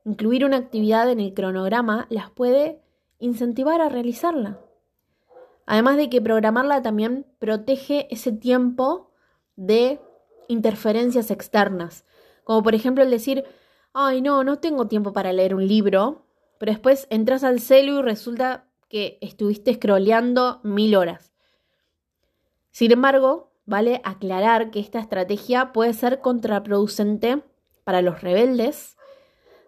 incluir 0.05 0.45
una 0.45 0.57
actividad 0.57 1.09
en 1.09 1.19
el 1.19 1.33
cronograma 1.33 2.07
las 2.09 2.29
puede 2.29 2.81
incentivar 3.19 3.81
a 3.81 3.89
realizarla. 3.89 4.59
Además 5.65 5.97
de 5.97 6.09
que 6.09 6.21
programarla 6.21 6.81
también 6.81 7.25
protege 7.39 8.07
ese 8.13 8.31
tiempo 8.31 9.11
de 9.55 9.99
interferencias 10.47 11.31
externas, 11.31 12.05
como 12.43 12.63
por 12.63 12.75
ejemplo 12.75 13.03
el 13.03 13.11
decir, 13.11 13.45
ay 13.93 14.21
no, 14.21 14.43
no 14.43 14.59
tengo 14.59 14.87
tiempo 14.87 15.13
para 15.13 15.33
leer 15.33 15.55
un 15.55 15.67
libro, 15.67 16.25
pero 16.57 16.71
después 16.71 17.07
entras 17.09 17.43
al 17.43 17.59
celu 17.59 17.99
y 17.99 18.01
resulta 18.01 18.65
que 18.89 19.17
estuviste 19.21 19.73
scrolleando 19.75 20.59
mil 20.63 20.95
horas. 20.95 21.31
Sin 22.71 22.91
embargo, 22.91 23.51
vale 23.65 24.01
aclarar 24.03 24.71
que 24.71 24.79
esta 24.79 24.99
estrategia 24.99 25.71
puede 25.71 25.93
ser 25.93 26.19
contraproducente 26.19 27.43
para 27.83 28.01
los 28.01 28.21
rebeldes, 28.21 28.97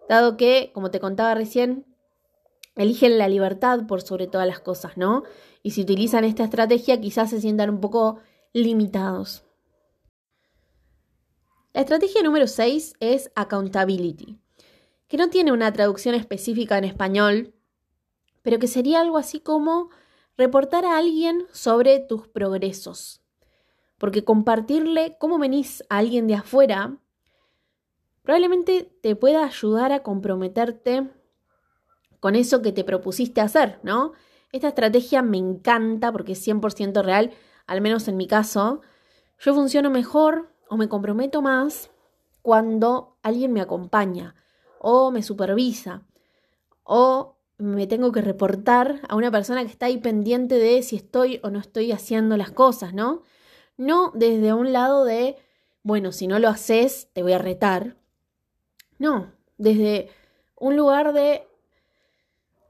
dado 0.10 0.38
que, 0.38 0.72
como 0.74 0.92
te 0.92 1.00
contaba 1.00 1.36
recién, 1.36 1.86
eligen 2.76 3.18
la 3.18 3.28
libertad 3.28 3.86
por 3.88 4.02
sobre 4.02 4.28
todas 4.28 4.48
las 4.48 4.60
cosas, 4.60 4.98
¿no? 4.98 5.24
Y 5.62 5.72
si 5.72 5.82
utilizan 5.82 6.24
esta 6.24 6.44
estrategia 6.44 7.00
quizás 7.00 7.30
se 7.30 7.42
sientan 7.42 7.70
un 7.70 7.80
poco 7.80 8.20
limitados. 8.52 9.44
La 11.74 11.82
estrategia 11.82 12.22
número 12.22 12.48
6 12.48 12.94
es 13.00 13.32
accountability, 13.36 14.38
que 15.08 15.18
no 15.18 15.30
tiene 15.30 15.52
una 15.52 15.74
traducción 15.74 16.13
específica 16.13 16.78
en 16.78 16.84
español, 16.84 17.56
pero 18.44 18.60
que 18.60 18.68
sería 18.68 19.02
algo 19.02 19.18
así 19.18 19.39
como 19.39 19.89
reportar 20.38 20.86
a 20.86 20.98
alguien 20.98 21.46
sobre 21.52 22.00
tus 22.00 22.28
progresos. 22.28 23.22
Porque 23.98 24.24
compartirle 24.24 25.18
cómo 25.20 25.39
venís 25.39 25.84
a 25.89 25.98
alguien 25.98 26.28
de 26.28 26.36
afuera 26.36 26.98
probablemente 28.24 28.92
te 29.02 29.16
pueda 29.16 29.46
ayudar 29.46 29.92
a 29.92 30.02
comprometerte 30.02 31.10
con 32.20 32.36
eso 32.36 32.62
que 32.62 32.72
te 32.72 32.84
propusiste 32.84 33.42
hacer, 33.42 33.80
¿no? 33.84 34.14
Esta 34.52 34.70
estrategia 34.70 35.22
me 35.22 35.38
encanta 35.38 36.12
porque 36.12 36.32
es 36.32 36.48
100% 36.48 37.04
real, 37.04 37.32
al 37.68 37.82
menos 37.82 38.08
en 38.08 38.18
mi 38.18 38.28
caso. 38.28 38.82
Yo 39.40 39.54
funciono 39.54 39.90
mejor 39.90 40.50
o 40.70 40.78
me 40.78 40.88
comprometo 40.88 41.42
más 41.42 41.92
cuando 42.42 43.18
alguien 43.24 43.52
me 43.52 43.62
acompaña 43.62 44.36
o 44.80 45.12
me 45.12 45.24
supervisa 45.24 46.04
o 46.84 47.38
me 47.58 47.88
tengo 47.88 48.12
que 48.12 48.22
reportar 48.22 49.02
a 49.08 49.16
una 49.16 49.32
persona 49.32 49.64
que 49.64 49.72
está 49.72 49.88
ahí 49.88 49.98
pendiente 49.98 50.56
de 50.56 50.82
si 50.82 50.96
estoy 50.96 51.40
o 51.44 51.50
no 51.50 51.60
estoy 51.60 51.92
haciendo 51.92 52.38
las 52.38 52.52
cosas, 52.52 52.94
¿no? 52.94 53.22
No 53.78 54.12
desde 54.14 54.54
un 54.54 54.74
lado 54.74 55.06
de, 55.06 55.38
bueno, 55.82 56.12
si 56.12 56.28
no 56.28 56.40
lo 56.40 56.50
haces, 56.50 57.10
te 57.14 57.24
voy 57.24 57.34
a 57.34 57.38
retar. 57.38 57.96
No, 59.00 59.32
desde 59.58 60.10
un 60.56 60.76
lugar 60.76 61.14
de, 61.14 61.48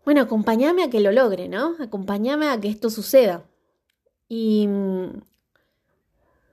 bueno, 0.06 0.22
acompáñame 0.22 0.84
a 0.84 0.90
que 0.90 1.00
lo 1.00 1.12
logre, 1.12 1.48
¿no? 1.48 1.76
Acompáñame 1.80 2.48
a 2.48 2.60
que 2.60 2.70
esto 2.70 2.90
suceda. 2.90 3.46
Y 4.28 4.68
mm, 4.68 5.22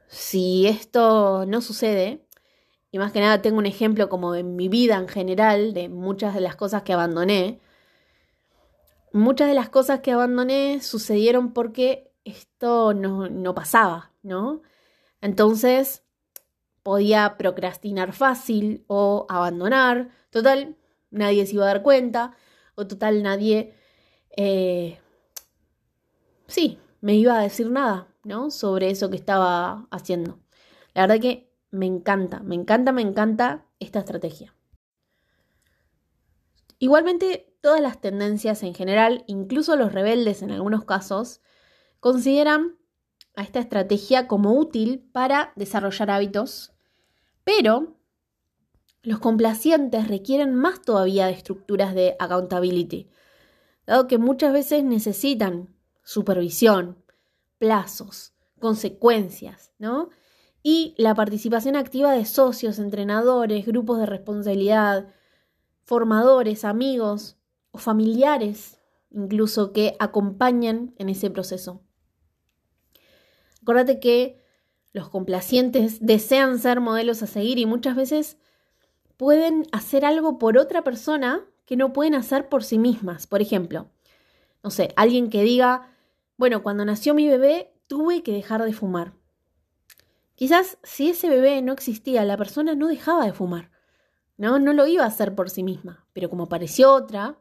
si 0.09 0.67
esto 0.67 1.47
no 1.47 1.61
sucede, 1.61 2.27
y 2.91 2.99
más 2.99 3.13
que 3.13 3.21
nada 3.21 3.43
tengo 3.43 3.59
un 3.59 3.67
ejemplo 3.67 4.09
como 4.09 4.35
en 4.35 4.57
mi 4.57 4.69
vida 4.69 4.97
en 4.97 5.09
general 5.09 5.73
de 5.75 5.89
muchas 5.89 6.35
de 6.35 6.41
las 6.41 6.57
cosas 6.57 6.83
que 6.83 6.93
abandoné, 6.93 7.61
muchas 9.13 9.49
de 9.49 9.55
las 9.55 9.69
cosas 9.69 10.01
que 10.01 10.13
abandoné 10.13 10.81
sucedieron 10.83 11.53
porque 11.53 12.13
esto 12.25 12.95
no, 12.95 13.29
no 13.29 13.55
pasaba, 13.55 14.13
¿no? 14.23 14.63
Entonces 15.21 16.03
podía 16.83 17.37
procrastinar 17.37 18.13
fácil 18.13 18.85
o 18.87 19.27
abandonar, 19.29 20.11
total, 20.31 20.77
nadie 21.11 21.47
se 21.47 21.55
iba 21.55 21.65
a 21.65 21.69
dar 21.69 21.83
cuenta 21.83 22.35
o 22.75 22.87
total 22.87 23.23
nadie, 23.23 23.75
eh, 24.37 24.99
sí, 26.47 26.79
me 27.01 27.15
iba 27.15 27.39
a 27.39 27.43
decir 27.43 27.71
nada, 27.71 28.09
¿no? 28.25 28.51
Sobre 28.51 28.91
eso 28.91 29.11
que 29.11 29.17
estaba 29.17 29.87
haciendo. 29.91 30.39
La 30.95 31.03
verdad 31.03 31.21
que 31.21 31.53
me 31.71 31.87
encanta, 31.87 32.41
me 32.41 32.55
encanta, 32.55 32.93
me 32.93 33.03
encanta 33.03 33.67
esta 33.79 34.01
estrategia. 34.01 34.55
Igualmente, 36.79 37.55
todas 37.61 37.81
las 37.81 38.01
tendencias 38.01 38.63
en 38.63 38.75
general, 38.75 39.25
incluso 39.27 39.77
los 39.77 39.93
rebeldes 39.93 40.43
en 40.43 40.51
algunos 40.51 40.85
casos, 40.85 41.43
consideran 42.01 42.80
a 43.37 43.43
esta 43.43 43.61
estrategia 43.61 44.27
como 44.27 44.53
útil 44.53 45.09
para 45.13 45.53
desarrollar 45.57 46.11
hábitos, 46.11 46.73
pero 47.45 47.97
los 49.03 49.19
complacientes 49.19 50.09
requieren 50.09 50.55
más 50.55 50.83
todavía 50.83 51.27
de 51.27 51.33
estructuras 51.33 51.95
de 51.95 52.17
accountability, 52.19 53.09
dado 53.87 54.07
que 54.07 54.19
muchas 54.19 54.53
veces 54.53 54.85
necesitan 54.85 55.75
supervisión, 56.03 57.03
plazos, 57.59 58.35
consecuencias, 58.59 59.73
¿no? 59.79 60.11
Y 60.63 60.95
la 60.99 61.15
participación 61.15 61.77
activa 61.77 62.13
de 62.13 62.27
socios, 62.27 62.79
entrenadores, 62.79 63.65
grupos 63.65 63.99
de 63.99 64.07
responsabilidad, 64.07 65.09
formadores, 65.85 66.65
amigos 66.65 67.39
o 67.71 67.79
familiares, 67.79 68.79
incluso 69.11 69.73
que 69.73 69.97
acompañan 69.99 70.95
en 70.99 71.09
ese 71.09 71.31
proceso. 71.31 71.83
Acuérdate 73.63 74.01
que 74.01 74.41
los 74.93 75.09
complacientes 75.09 75.99
desean 76.01 76.59
ser 76.59 76.81
modelos 76.81 77.23
a 77.23 77.27
seguir 77.27 77.59
y 77.59 77.67
muchas 77.67 77.97
veces 77.97 78.37
pueden 79.17 79.67
hacer 79.73 80.05
algo 80.05 80.39
por 80.39 80.59
otra 80.59 80.83
persona 80.83 81.45
que 81.67 81.77
no 81.77 81.93
pueden 81.93 82.15
hacer 82.15 82.49
por 82.49 82.65
sí 82.65 82.79
mismas. 82.79 83.27
Por 83.27 83.43
ejemplo, 83.43 83.89
no 84.63 84.71
sé, 84.71 84.93
alguien 84.97 85.31
que 85.31 85.43
diga, 85.43 85.95
bueno, 86.37 86.63
cuando 86.63 86.85
nació 86.85 87.15
mi 87.15 87.29
bebé 87.29 87.73
tuve 87.87 88.23
que 88.23 88.33
dejar 88.33 88.65
de 88.65 88.73
fumar. 88.73 89.13
Quizás 90.35 90.79
si 90.83 91.11
ese 91.11 91.29
bebé 91.29 91.61
no 91.61 91.73
existía, 91.73 92.25
la 92.25 92.39
persona 92.39 92.75
no 92.75 92.89
dejaba 92.89 93.27
de 93.27 93.33
fumar. 93.33 93.71
No, 94.39 94.59
no 94.59 94.73
lo 94.73 94.87
iba 94.87 95.05
a 95.05 95.09
hacer 95.09 95.35
por 95.35 95.51
sí 95.51 95.63
misma, 95.63 96.07
pero 96.15 96.31
como 96.31 96.45
apareció 96.45 96.95
otra 96.95 97.39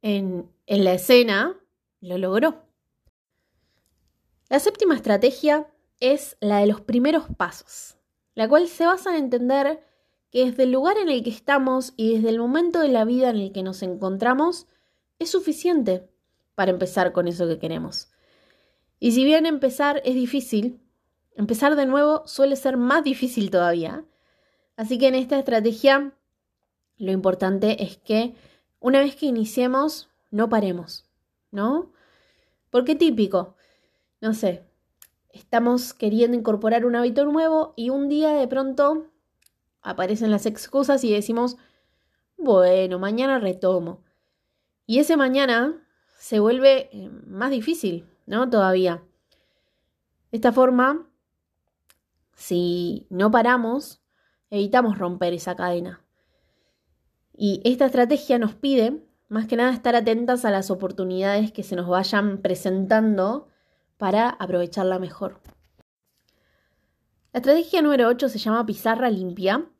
en, 0.00 0.48
en 0.66 0.84
la 0.84 0.94
escena, 0.94 1.58
lo 2.00 2.18
logró. 2.18 2.69
La 4.50 4.58
séptima 4.58 4.96
estrategia 4.96 5.68
es 6.00 6.36
la 6.40 6.58
de 6.58 6.66
los 6.66 6.80
primeros 6.80 7.26
pasos, 7.36 7.96
la 8.34 8.48
cual 8.48 8.66
se 8.66 8.84
basa 8.84 9.10
en 9.10 9.22
entender 9.22 9.80
que 10.32 10.44
desde 10.44 10.64
el 10.64 10.72
lugar 10.72 10.98
en 10.98 11.08
el 11.08 11.22
que 11.22 11.30
estamos 11.30 11.94
y 11.96 12.16
desde 12.16 12.30
el 12.30 12.40
momento 12.40 12.80
de 12.80 12.88
la 12.88 13.04
vida 13.04 13.30
en 13.30 13.36
el 13.36 13.52
que 13.52 13.62
nos 13.62 13.80
encontramos 13.84 14.66
es 15.20 15.30
suficiente 15.30 16.10
para 16.56 16.72
empezar 16.72 17.12
con 17.12 17.28
eso 17.28 17.46
que 17.46 17.60
queremos. 17.60 18.10
Y 18.98 19.12
si 19.12 19.24
bien 19.24 19.46
empezar 19.46 20.02
es 20.04 20.16
difícil, 20.16 20.80
empezar 21.36 21.76
de 21.76 21.86
nuevo 21.86 22.26
suele 22.26 22.56
ser 22.56 22.76
más 22.76 23.04
difícil 23.04 23.52
todavía. 23.52 24.04
Así 24.74 24.98
que 24.98 25.06
en 25.06 25.14
esta 25.14 25.38
estrategia 25.38 26.12
lo 26.96 27.12
importante 27.12 27.84
es 27.84 27.98
que 27.98 28.34
una 28.80 28.98
vez 28.98 29.14
que 29.14 29.26
iniciemos, 29.26 30.08
no 30.32 30.48
paremos, 30.48 31.06
¿no? 31.52 31.92
Porque 32.70 32.96
típico, 32.96 33.54
no 34.20 34.34
sé, 34.34 34.64
estamos 35.32 35.94
queriendo 35.94 36.36
incorporar 36.36 36.84
un 36.84 36.96
hábito 36.96 37.24
nuevo 37.24 37.74
y 37.76 37.90
un 37.90 38.08
día 38.08 38.32
de 38.32 38.48
pronto 38.48 39.06
aparecen 39.82 40.30
las 40.30 40.46
excusas 40.46 41.04
y 41.04 41.12
decimos, 41.12 41.56
bueno, 42.36 42.98
mañana 42.98 43.38
retomo. 43.38 44.02
Y 44.86 44.98
ese 44.98 45.16
mañana 45.16 45.86
se 46.18 46.40
vuelve 46.40 46.90
eh, 46.92 47.08
más 47.26 47.50
difícil, 47.50 48.08
¿no? 48.26 48.50
Todavía. 48.50 49.02
De 50.30 50.36
esta 50.36 50.52
forma, 50.52 51.08
si 52.34 53.06
no 53.10 53.30
paramos, 53.30 54.02
evitamos 54.50 54.98
romper 54.98 55.32
esa 55.32 55.56
cadena. 55.56 56.04
Y 57.32 57.60
esta 57.64 57.86
estrategia 57.86 58.38
nos 58.38 58.54
pide, 58.54 59.02
más 59.28 59.46
que 59.46 59.56
nada, 59.56 59.72
estar 59.72 59.94
atentas 59.96 60.44
a 60.44 60.50
las 60.50 60.70
oportunidades 60.70 61.52
que 61.52 61.62
se 61.62 61.76
nos 61.76 61.88
vayan 61.88 62.42
presentando 62.42 63.49
para 64.00 64.30
aprovecharla 64.30 64.98
mejor. 64.98 65.40
La 67.32 67.38
estrategia 67.38 67.82
número 67.82 68.08
8 68.08 68.30
se 68.30 68.38
llama 68.38 68.64
pizarra 68.64 69.10
limpia 69.10 69.70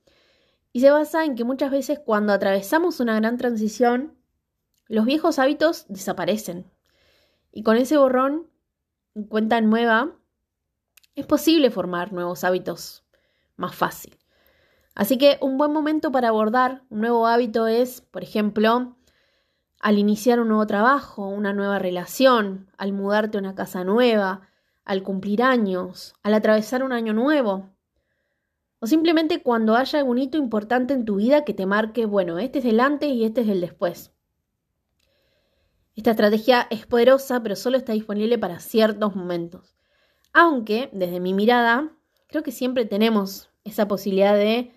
y 0.73 0.81
se 0.81 0.91
basa 0.91 1.25
en 1.25 1.35
que 1.35 1.43
muchas 1.43 1.71
veces 1.71 1.99
cuando 1.99 2.35
atravesamos 2.35 3.01
una 3.01 3.17
gran 3.17 3.39
transición, 3.39 4.17
los 4.87 5.07
viejos 5.07 5.39
hábitos 5.39 5.87
desaparecen. 5.89 6.71
Y 7.51 7.63
con 7.63 7.79
ese 7.79 7.97
borrón 7.97 8.49
en 9.15 9.25
cuenta 9.25 9.61
nueva, 9.63 10.17
es 11.15 11.27
posible 11.27 11.71
formar 11.71 12.13
nuevos 12.13 12.45
hábitos 12.45 13.05
más 13.57 13.75
fácil. 13.75 14.19
Así 14.95 15.17
que 15.17 15.39
un 15.41 15.57
buen 15.57 15.73
momento 15.73 16.13
para 16.13 16.29
abordar 16.29 16.83
un 16.91 17.01
nuevo 17.01 17.27
hábito 17.27 17.67
es, 17.67 18.03
por 18.03 18.23
ejemplo, 18.23 18.99
al 19.81 19.99
iniciar 19.99 20.41
un 20.41 20.49
nuevo 20.49 20.67
trabajo, 20.67 21.27
una 21.27 21.55
nueva 21.55 21.79
relación, 21.79 22.69
al 22.77 22.93
mudarte 22.93 23.39
a 23.39 23.41
una 23.41 23.55
casa 23.55 23.83
nueva, 23.83 24.43
al 24.85 25.03
cumplir 25.03 25.43
años, 25.43 26.15
al 26.23 26.35
atravesar 26.35 26.83
un 26.83 26.93
año 26.93 27.15
nuevo. 27.15 27.71
O 28.79 28.87
simplemente 28.87 29.43
cuando 29.43 29.77
haya 29.77 29.99
algún 29.99 30.19
hito 30.19 30.37
importante 30.37 30.93
en 30.93 31.07
tu 31.07 31.17
vida 31.17 31.45
que 31.45 31.55
te 31.55 31.65
marque, 31.65 32.05
bueno, 32.05 32.39
este 32.39 32.59
es 32.59 32.67
el 32.67 32.79
antes 32.79 33.11
y 33.11 33.25
este 33.25 33.41
es 33.41 33.49
el 33.49 33.61
después. 33.61 34.13
Esta 35.97 36.13
estrategia 36.13 36.67
es 36.71 36.87
poderosa, 36.87 37.43
pero 37.43 37.57
solo 37.57 37.77
está 37.77 37.93
disponible 37.93 38.39
para 38.39 38.61
ciertos 38.61 39.17
momentos. 39.17 39.75
Aunque, 40.33 40.91
desde 40.93 41.21
mi 41.21 41.35
mirada, 41.35 41.93
creo 42.29 42.43
que 42.43 42.53
siempre 42.53 42.85
tenemos 42.85 43.51
esa 43.65 43.89
posibilidad 43.89 44.35
de 44.35 44.73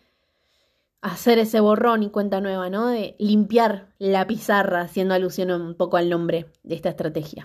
hacer 1.04 1.38
ese 1.38 1.60
borrón 1.60 2.02
y 2.02 2.10
cuenta 2.10 2.40
nueva, 2.40 2.70
¿no? 2.70 2.88
De 2.88 3.16
limpiar 3.20 3.90
la 4.00 4.26
pizarra, 4.26 4.82
haciendo 4.82 5.14
alusión 5.14 5.52
un 5.52 5.76
poco 5.76 5.98
al 5.98 6.10
nombre 6.10 6.46
de 6.64 6.76
esta 6.76 6.90
estrategia. 6.90 7.44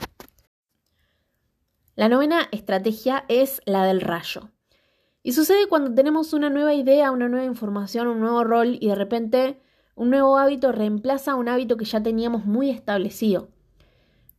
La 1.96 2.08
novena 2.08 2.48
estrategia 2.52 3.24
es 3.26 3.60
la 3.66 3.84
del 3.84 4.00
rayo. 4.00 4.50
Y 5.24 5.32
sucede 5.32 5.66
cuando 5.66 5.92
tenemos 5.92 6.32
una 6.32 6.50
nueva 6.50 6.72
idea, 6.72 7.10
una 7.10 7.28
nueva 7.28 7.46
información, 7.46 8.06
un 8.06 8.20
nuevo 8.20 8.44
rol 8.44 8.78
y 8.80 8.86
de 8.86 8.94
repente 8.94 9.60
un 9.96 10.10
nuevo 10.10 10.38
hábito 10.38 10.70
reemplaza 10.70 11.34
un 11.34 11.48
hábito 11.48 11.76
que 11.76 11.84
ya 11.84 12.00
teníamos 12.00 12.44
muy 12.46 12.70
establecido. 12.70 13.48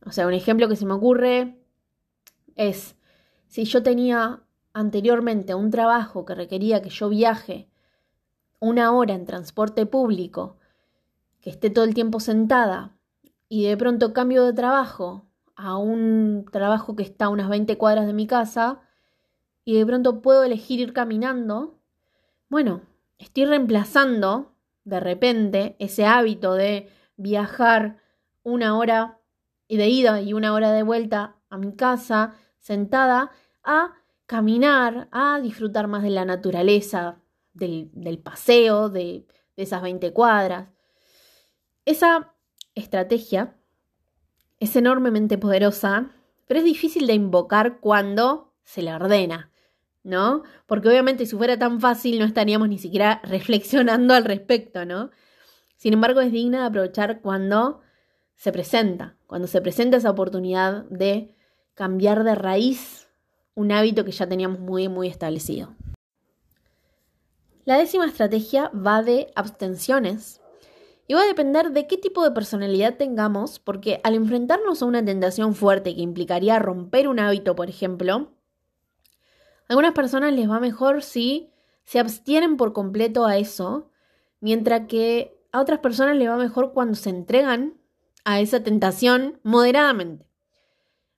O 0.06 0.12
sea, 0.12 0.26
un 0.26 0.32
ejemplo 0.32 0.66
que 0.66 0.76
se 0.76 0.86
me 0.86 0.94
ocurre 0.94 1.58
es, 2.56 2.96
si 3.48 3.64
yo 3.64 3.82
tenía 3.82 4.40
anteriormente 4.72 5.54
un 5.54 5.70
trabajo 5.70 6.24
que 6.24 6.34
requería 6.34 6.80
que 6.80 6.88
yo 6.88 7.10
viaje 7.10 7.68
una 8.60 8.92
hora 8.92 9.14
en 9.14 9.26
transporte 9.26 9.86
público, 9.86 10.58
que 11.40 11.50
esté 11.50 11.70
todo 11.70 11.84
el 11.84 11.94
tiempo 11.94 12.20
sentada 12.20 12.96
y 13.48 13.64
de 13.64 13.76
pronto 13.76 14.12
cambio 14.12 14.44
de 14.44 14.52
trabajo 14.52 15.26
a 15.56 15.76
un 15.76 16.46
trabajo 16.50 16.94
que 16.94 17.02
está 17.02 17.26
a 17.26 17.30
unas 17.30 17.48
20 17.48 17.76
cuadras 17.76 18.06
de 18.06 18.12
mi 18.12 18.26
casa 18.26 18.80
y 19.64 19.76
de 19.76 19.84
pronto 19.84 20.22
puedo 20.22 20.44
elegir 20.44 20.80
ir 20.80 20.92
caminando, 20.92 21.78
bueno, 22.48 22.82
estoy 23.18 23.46
reemplazando 23.46 24.52
de 24.84 25.00
repente 25.00 25.76
ese 25.78 26.06
hábito 26.06 26.54
de 26.54 26.88
viajar 27.16 27.98
una 28.42 28.76
hora 28.76 29.18
de 29.68 29.88
ida 29.88 30.20
y 30.20 30.32
una 30.32 30.52
hora 30.52 30.72
de 30.72 30.82
vuelta 30.82 31.36
a 31.48 31.58
mi 31.58 31.74
casa 31.74 32.34
sentada 32.58 33.30
a 33.62 33.94
caminar, 34.26 35.08
a 35.12 35.40
disfrutar 35.40 35.86
más 35.86 36.02
de 36.02 36.10
la 36.10 36.24
naturaleza, 36.24 37.20
del, 37.52 38.20
paseo, 38.22 38.88
de, 38.88 39.26
de 39.56 39.62
esas 39.62 39.82
20 39.82 40.12
cuadras. 40.12 40.68
Esa 41.84 42.34
estrategia 42.74 43.56
es 44.58 44.76
enormemente 44.76 45.38
poderosa, 45.38 46.10
pero 46.46 46.60
es 46.60 46.64
difícil 46.64 47.06
de 47.06 47.14
invocar 47.14 47.80
cuando 47.80 48.52
se 48.62 48.82
le 48.82 48.94
ordena, 48.94 49.50
¿no? 50.02 50.42
Porque 50.66 50.88
obviamente 50.88 51.26
si 51.26 51.36
fuera 51.36 51.58
tan 51.58 51.80
fácil 51.80 52.18
no 52.18 52.24
estaríamos 52.24 52.68
ni 52.68 52.78
siquiera 52.78 53.20
reflexionando 53.24 54.14
al 54.14 54.24
respecto, 54.24 54.84
¿no? 54.84 55.10
Sin 55.76 55.94
embargo, 55.94 56.20
es 56.20 56.30
digna 56.30 56.60
de 56.60 56.66
aprovechar 56.66 57.20
cuando 57.22 57.80
se 58.36 58.52
presenta, 58.52 59.16
cuando 59.26 59.48
se 59.48 59.62
presenta 59.62 59.96
esa 59.96 60.10
oportunidad 60.10 60.84
de 60.84 61.34
cambiar 61.74 62.22
de 62.24 62.34
raíz 62.34 63.08
un 63.54 63.72
hábito 63.72 64.04
que 64.04 64.12
ya 64.12 64.28
teníamos 64.28 64.60
muy, 64.60 64.88
muy 64.88 65.08
establecido. 65.08 65.74
La 67.70 67.78
décima 67.78 68.04
estrategia 68.04 68.68
va 68.74 69.00
de 69.00 69.30
abstenciones 69.36 70.40
y 71.06 71.14
va 71.14 71.22
a 71.22 71.26
depender 71.26 71.70
de 71.70 71.86
qué 71.86 71.96
tipo 71.96 72.24
de 72.24 72.32
personalidad 72.32 72.96
tengamos, 72.96 73.60
porque 73.60 74.00
al 74.02 74.16
enfrentarnos 74.16 74.82
a 74.82 74.86
una 74.86 75.04
tentación 75.04 75.54
fuerte 75.54 75.94
que 75.94 76.00
implicaría 76.00 76.58
romper 76.58 77.06
un 77.06 77.20
hábito, 77.20 77.54
por 77.54 77.68
ejemplo, 77.68 78.32
a 79.68 79.68
algunas 79.68 79.92
personas 79.92 80.32
les 80.32 80.50
va 80.50 80.58
mejor 80.58 81.04
si 81.04 81.52
se 81.84 82.00
abstienen 82.00 82.56
por 82.56 82.72
completo 82.72 83.24
a 83.24 83.38
eso, 83.38 83.88
mientras 84.40 84.88
que 84.88 85.40
a 85.52 85.60
otras 85.60 85.78
personas 85.78 86.16
les 86.16 86.28
va 86.28 86.36
mejor 86.38 86.72
cuando 86.72 86.96
se 86.96 87.10
entregan 87.10 87.74
a 88.24 88.40
esa 88.40 88.64
tentación 88.64 89.38
moderadamente. 89.44 90.26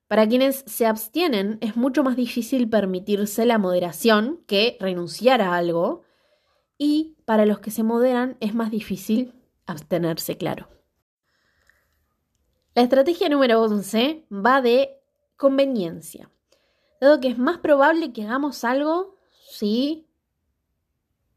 Para 0.07 0.27
quienes 0.27 0.63
se 0.67 0.85
abstienen 0.85 1.57
es 1.61 1.75
mucho 1.75 2.03
más 2.03 2.15
difícil 2.15 2.69
permitirse 2.69 3.43
la 3.47 3.57
moderación 3.57 4.43
que 4.45 4.77
renunciar 4.79 5.41
a 5.41 5.55
algo, 5.55 6.03
y 6.83 7.15
para 7.23 7.45
los 7.45 7.61
que 7.61 7.71
se 7.71 7.81
moderan 7.81 8.35
es 8.41 8.53
más 8.53 8.69
difícil 8.69 9.33
abstenerse, 9.65 10.37
claro. 10.37 10.67
La 12.75 12.81
estrategia 12.81 13.29
número 13.29 13.61
11 13.61 14.25
va 14.29 14.61
de 14.61 14.99
conveniencia, 15.37 16.29
dado 16.99 17.21
que 17.21 17.29
es 17.29 17.37
más 17.37 17.59
probable 17.59 18.11
que 18.11 18.23
hagamos 18.25 18.65
algo 18.65 19.15
si 19.49 20.09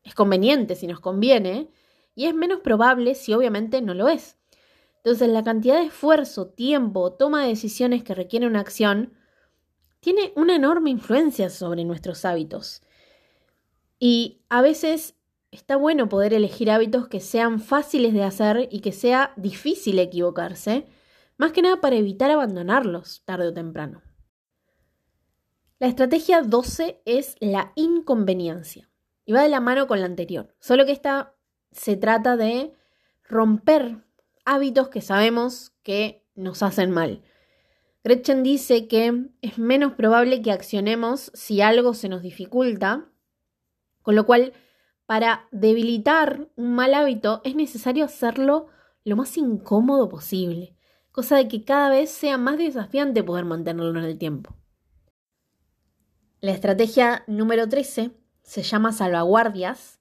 es 0.02 0.16
conveniente, 0.16 0.74
si 0.74 0.88
nos 0.88 0.98
conviene, 0.98 1.70
y 2.16 2.26
es 2.26 2.34
menos 2.34 2.60
probable 2.60 3.14
si 3.14 3.32
obviamente 3.32 3.80
no 3.82 3.94
lo 3.94 4.08
es. 4.08 4.36
Entonces 4.96 5.28
la 5.28 5.44
cantidad 5.44 5.76
de 5.78 5.86
esfuerzo, 5.86 6.48
tiempo, 6.48 7.12
toma 7.12 7.42
de 7.42 7.50
decisiones 7.50 8.02
que 8.02 8.16
requiere 8.16 8.48
una 8.48 8.60
acción 8.60 9.12
tiene 10.00 10.32
una 10.34 10.56
enorme 10.56 10.90
influencia 10.90 11.50
sobre 11.50 11.84
nuestros 11.84 12.24
hábitos. 12.24 12.82
Y 14.00 14.42
a 14.48 14.60
veces 14.60 15.16
está 15.50 15.76
bueno 15.76 16.08
poder 16.08 16.34
elegir 16.34 16.70
hábitos 16.70 17.08
que 17.08 17.20
sean 17.20 17.60
fáciles 17.60 18.12
de 18.12 18.22
hacer 18.22 18.68
y 18.70 18.80
que 18.80 18.92
sea 18.92 19.32
difícil 19.36 19.98
equivocarse, 19.98 20.86
más 21.36 21.52
que 21.52 21.62
nada 21.62 21.80
para 21.80 21.96
evitar 21.96 22.30
abandonarlos 22.30 23.22
tarde 23.24 23.48
o 23.48 23.54
temprano. 23.54 24.02
La 25.78 25.88
estrategia 25.88 26.42
12 26.42 27.02
es 27.04 27.36
la 27.40 27.72
inconveniencia 27.74 28.90
y 29.26 29.32
va 29.32 29.42
de 29.42 29.48
la 29.48 29.60
mano 29.60 29.86
con 29.86 30.00
la 30.00 30.06
anterior, 30.06 30.54
solo 30.58 30.86
que 30.86 30.92
esta 30.92 31.34
se 31.70 31.96
trata 31.96 32.36
de 32.36 32.72
romper 33.24 34.04
hábitos 34.44 34.88
que 34.88 35.02
sabemos 35.02 35.72
que 35.82 36.24
nos 36.34 36.62
hacen 36.62 36.90
mal. 36.90 37.22
Gretchen 38.04 38.42
dice 38.42 38.86
que 38.86 39.26
es 39.42 39.58
menos 39.58 39.94
probable 39.94 40.40
que 40.40 40.52
accionemos 40.52 41.32
si 41.34 41.60
algo 41.60 41.92
se 41.92 42.08
nos 42.08 42.22
dificulta, 42.22 43.10
con 44.00 44.14
lo 44.14 44.24
cual 44.24 44.52
para 45.06 45.48
debilitar 45.52 46.48
un 46.56 46.74
mal 46.74 46.94
hábito 46.94 47.40
es 47.44 47.54
necesario 47.54 48.04
hacerlo 48.04 48.66
lo 49.04 49.16
más 49.16 49.36
incómodo 49.36 50.08
posible, 50.08 50.76
cosa 51.12 51.36
de 51.36 51.48
que 51.48 51.64
cada 51.64 51.88
vez 51.88 52.10
sea 52.10 52.38
más 52.38 52.58
desafiante 52.58 53.22
poder 53.22 53.44
mantenerlo 53.44 53.98
en 53.98 54.04
el 54.04 54.18
tiempo. 54.18 54.56
La 56.40 56.50
estrategia 56.52 57.24
número 57.26 57.68
13 57.68 58.10
se 58.42 58.62
llama 58.62 58.92
salvaguardias 58.92 60.00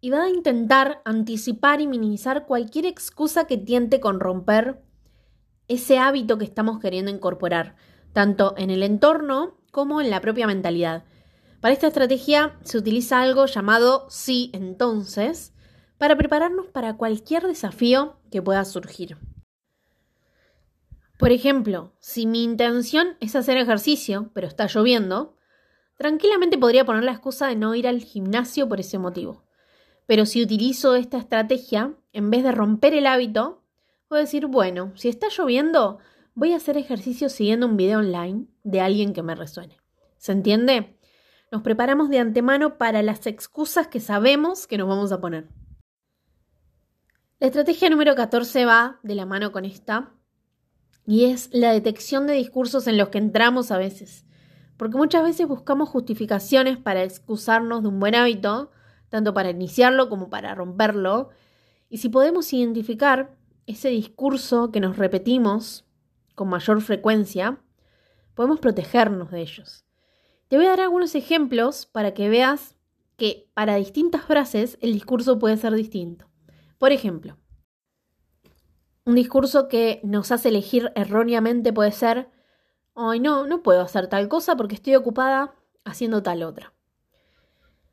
y 0.00 0.10
va 0.10 0.24
a 0.24 0.30
intentar 0.30 1.02
anticipar 1.04 1.80
y 1.80 1.86
minimizar 1.86 2.46
cualquier 2.46 2.86
excusa 2.86 3.46
que 3.46 3.58
tiente 3.58 4.00
con 4.00 4.20
romper 4.20 4.82
ese 5.68 5.98
hábito 5.98 6.38
que 6.38 6.44
estamos 6.44 6.78
queriendo 6.78 7.10
incorporar, 7.10 7.76
tanto 8.12 8.54
en 8.56 8.70
el 8.70 8.82
entorno 8.82 9.56
como 9.72 10.00
en 10.00 10.10
la 10.10 10.20
propia 10.20 10.46
mentalidad. 10.46 11.04
Para 11.64 11.72
esta 11.72 11.86
estrategia 11.86 12.58
se 12.62 12.76
utiliza 12.76 13.22
algo 13.22 13.46
llamado 13.46 14.04
sí 14.10 14.50
entonces, 14.52 15.54
para 15.96 16.14
prepararnos 16.14 16.66
para 16.66 16.98
cualquier 16.98 17.46
desafío 17.46 18.18
que 18.30 18.42
pueda 18.42 18.62
surgir. 18.66 19.16
Por 21.18 21.32
ejemplo, 21.32 21.94
si 22.00 22.26
mi 22.26 22.44
intención 22.44 23.16
es 23.20 23.34
hacer 23.34 23.56
ejercicio, 23.56 24.30
pero 24.34 24.46
está 24.46 24.66
lloviendo, 24.66 25.38
tranquilamente 25.96 26.58
podría 26.58 26.84
poner 26.84 27.02
la 27.02 27.12
excusa 27.12 27.46
de 27.46 27.56
no 27.56 27.74
ir 27.74 27.88
al 27.88 28.02
gimnasio 28.02 28.68
por 28.68 28.80
ese 28.80 28.98
motivo. 28.98 29.46
Pero 30.04 30.26
si 30.26 30.42
utilizo 30.42 30.96
esta 30.96 31.16
estrategia, 31.16 31.94
en 32.12 32.28
vez 32.28 32.42
de 32.42 32.52
romper 32.52 32.92
el 32.92 33.06
hábito, 33.06 33.62
puedo 34.08 34.20
decir, 34.20 34.48
bueno, 34.48 34.92
si 34.96 35.08
está 35.08 35.28
lloviendo, 35.30 35.96
voy 36.34 36.52
a 36.52 36.56
hacer 36.56 36.76
ejercicio 36.76 37.30
siguiendo 37.30 37.66
un 37.66 37.78
video 37.78 38.00
online 38.00 38.48
de 38.64 38.82
alguien 38.82 39.14
que 39.14 39.22
me 39.22 39.34
resuene. 39.34 39.78
¿Se 40.18 40.32
entiende? 40.32 40.98
Nos 41.54 41.62
preparamos 41.62 42.08
de 42.08 42.18
antemano 42.18 42.78
para 42.78 43.00
las 43.04 43.28
excusas 43.28 43.86
que 43.86 44.00
sabemos 44.00 44.66
que 44.66 44.76
nos 44.76 44.88
vamos 44.88 45.12
a 45.12 45.20
poner. 45.20 45.46
La 47.38 47.46
estrategia 47.46 47.88
número 47.88 48.16
14 48.16 48.64
va 48.64 48.98
de 49.04 49.14
la 49.14 49.24
mano 49.24 49.52
con 49.52 49.64
esta 49.64 50.10
y 51.06 51.26
es 51.26 51.50
la 51.52 51.70
detección 51.70 52.26
de 52.26 52.32
discursos 52.32 52.88
en 52.88 52.98
los 52.98 53.10
que 53.10 53.18
entramos 53.18 53.70
a 53.70 53.78
veces. 53.78 54.26
Porque 54.76 54.96
muchas 54.96 55.22
veces 55.22 55.46
buscamos 55.46 55.90
justificaciones 55.90 56.76
para 56.76 57.04
excusarnos 57.04 57.82
de 57.82 57.88
un 57.88 58.00
buen 58.00 58.16
hábito 58.16 58.72
tanto 59.08 59.32
para 59.32 59.50
iniciarlo 59.50 60.08
como 60.08 60.30
para 60.30 60.56
romperlo. 60.56 61.28
Y 61.88 61.98
si 61.98 62.08
podemos 62.08 62.52
identificar 62.52 63.36
ese 63.66 63.90
discurso 63.90 64.72
que 64.72 64.80
nos 64.80 64.96
repetimos 64.96 65.84
con 66.34 66.48
mayor 66.48 66.80
frecuencia, 66.80 67.60
podemos 68.34 68.58
protegernos 68.58 69.30
de 69.30 69.42
ellos. 69.42 69.84
Te 70.54 70.58
voy 70.58 70.66
a 70.66 70.70
dar 70.70 70.82
algunos 70.82 71.16
ejemplos 71.16 71.84
para 71.84 72.14
que 72.14 72.28
veas 72.28 72.76
que 73.16 73.50
para 73.54 73.74
distintas 73.74 74.22
frases 74.22 74.78
el 74.80 74.92
discurso 74.92 75.36
puede 75.36 75.56
ser 75.56 75.72
distinto. 75.72 76.30
Por 76.78 76.92
ejemplo, 76.92 77.36
un 79.04 79.16
discurso 79.16 79.66
que 79.66 79.98
nos 80.04 80.30
hace 80.30 80.50
elegir 80.50 80.92
erróneamente 80.94 81.72
puede 81.72 81.90
ser, 81.90 82.30
ay 82.94 83.18
no, 83.18 83.48
no 83.48 83.64
puedo 83.64 83.80
hacer 83.80 84.06
tal 84.06 84.28
cosa 84.28 84.54
porque 84.54 84.76
estoy 84.76 84.94
ocupada 84.94 85.56
haciendo 85.84 86.22
tal 86.22 86.44
otra. 86.44 86.72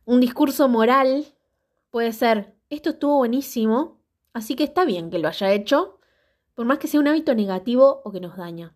Un 0.06 0.20
discurso 0.20 0.68
moral 0.68 1.26
puede 1.90 2.14
ser, 2.14 2.54
esto 2.70 2.92
estuvo 2.92 3.18
buenísimo, 3.18 4.04
así 4.34 4.56
que 4.56 4.66
está 4.66 4.86
bien 4.86 5.10
que 5.10 5.18
lo 5.18 5.30
haya 5.30 5.52
hecho, 5.52 5.98
por 6.54 6.68
más 6.68 6.78
que 6.78 6.88
sea 6.88 7.00
un 7.00 7.08
hábito 7.08 7.34
negativo 7.34 8.04
o 8.06 8.12
que 8.12 8.20
nos 8.20 8.38
daña. 8.38 8.76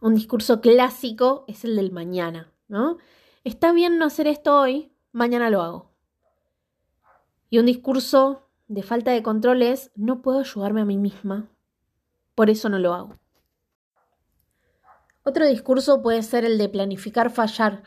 Un 0.00 0.14
discurso 0.14 0.60
clásico 0.60 1.44
es 1.48 1.64
el 1.64 1.74
del 1.74 1.90
mañana, 1.90 2.52
¿no? 2.68 2.98
Está 3.42 3.72
bien 3.72 3.98
no 3.98 4.04
hacer 4.04 4.28
esto 4.28 4.56
hoy, 4.56 4.92
mañana 5.10 5.50
lo 5.50 5.62
hago. 5.62 5.90
Y 7.50 7.58
un 7.58 7.66
discurso 7.66 8.48
de 8.68 8.82
falta 8.82 9.10
de 9.10 9.22
control 9.22 9.62
es, 9.62 9.90
no 9.96 10.22
puedo 10.22 10.40
ayudarme 10.40 10.82
a 10.82 10.84
mí 10.84 10.98
misma, 10.98 11.48
por 12.34 12.50
eso 12.50 12.68
no 12.68 12.78
lo 12.78 12.94
hago. 12.94 13.16
Otro 15.24 15.46
discurso 15.46 16.00
puede 16.00 16.22
ser 16.22 16.44
el 16.44 16.58
de 16.58 16.68
planificar 16.68 17.30
fallar, 17.30 17.82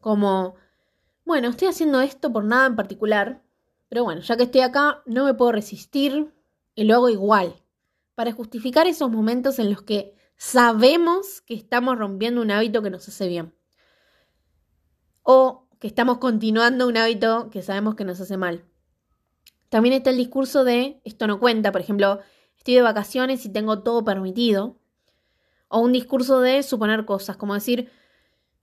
como, 0.00 0.54
bueno, 1.24 1.48
estoy 1.48 1.68
haciendo 1.68 2.00
esto 2.00 2.32
por 2.32 2.44
nada 2.44 2.66
en 2.66 2.76
particular, 2.76 3.42
pero 3.88 4.04
bueno, 4.04 4.20
ya 4.20 4.36
que 4.36 4.44
estoy 4.44 4.60
acá, 4.60 5.02
no 5.06 5.24
me 5.24 5.34
puedo 5.34 5.52
resistir 5.52 6.32
y 6.76 6.84
lo 6.84 6.94
hago 6.94 7.08
igual, 7.08 7.56
para 8.14 8.32
justificar 8.32 8.86
esos 8.86 9.10
momentos 9.10 9.58
en 9.58 9.70
los 9.70 9.82
que 9.82 10.17
sabemos 10.38 11.42
que 11.42 11.54
estamos 11.54 11.98
rompiendo 11.98 12.40
un 12.40 12.50
hábito 12.50 12.80
que 12.80 12.90
nos 12.90 13.06
hace 13.08 13.28
bien. 13.28 13.54
O 15.22 15.66
que 15.78 15.88
estamos 15.88 16.18
continuando 16.18 16.88
un 16.88 16.96
hábito 16.96 17.50
que 17.50 17.60
sabemos 17.62 17.96
que 17.96 18.04
nos 18.04 18.20
hace 18.20 18.36
mal. 18.36 18.64
También 19.68 19.94
está 19.94 20.10
el 20.10 20.16
discurso 20.16 20.64
de 20.64 21.00
esto 21.04 21.26
no 21.26 21.38
cuenta, 21.38 21.72
por 21.72 21.82
ejemplo, 21.82 22.20
estoy 22.56 22.74
de 22.74 22.82
vacaciones 22.82 23.44
y 23.44 23.50
tengo 23.50 23.82
todo 23.82 24.04
permitido. 24.04 24.78
O 25.68 25.80
un 25.80 25.92
discurso 25.92 26.40
de 26.40 26.62
suponer 26.62 27.04
cosas, 27.04 27.36
como 27.36 27.52
decir, 27.52 27.90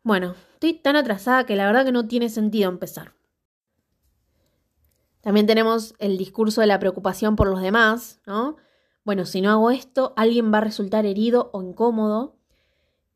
bueno, 0.02 0.36
estoy 0.54 0.74
tan 0.74 0.96
atrasada 0.96 1.46
que 1.46 1.56
la 1.56 1.68
verdad 1.68 1.86
que 1.86 1.92
no 1.92 2.08
tiene 2.08 2.30
sentido 2.30 2.70
empezar. 2.70 3.14
También 5.22 5.46
tenemos 5.46 5.94
el 6.00 6.18
discurso 6.18 6.62
de 6.62 6.68
la 6.68 6.80
preocupación 6.80 7.36
por 7.36 7.48
los 7.48 7.62
demás, 7.62 8.22
¿no? 8.26 8.58
Bueno, 9.06 9.26
si 9.26 9.40
no 9.40 9.52
hago 9.52 9.70
esto, 9.70 10.14
alguien 10.18 10.52
va 10.52 10.58
a 10.58 10.62
resultar 10.62 11.06
herido 11.06 11.52
o 11.54 11.62
incómodo. 11.62 12.36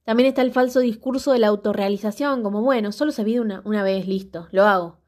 También 0.03 0.29
está 0.29 0.43
el 0.43 0.51
falso 0.51 0.79
discurso 0.79 1.33
de 1.33 1.39
la 1.39 1.47
autorrealización, 1.47 2.43
como 2.43 2.61
bueno, 2.61 2.91
solo 2.91 3.11
se 3.11 3.23
vive 3.23 3.41
una, 3.41 3.61
una 3.65 3.81
vez, 3.81 4.07
listo, 4.07 4.47
lo 4.51 4.65
hago. 4.65 4.99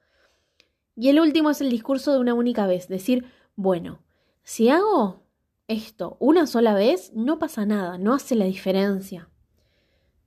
Y 0.96 1.10
el 1.10 1.20
último 1.20 1.52
es 1.52 1.62
el 1.62 1.70
discurso 1.70 2.12
de 2.12 2.20
una 2.20 2.34
única 2.34 2.66
vez, 2.66 2.88
decir, 2.88 3.26
bueno, 3.56 4.00
si 4.44 4.70
hago 4.70 5.24
esto 5.68 6.18
una 6.20 6.48
sola 6.48 6.74
vez, 6.74 7.12
no 7.14 7.38
pasa 7.38 7.66
nada, 7.66 8.00
no 8.00 8.16
hace 8.16 8.36
la 8.36 8.46
diferencia. 8.46 9.30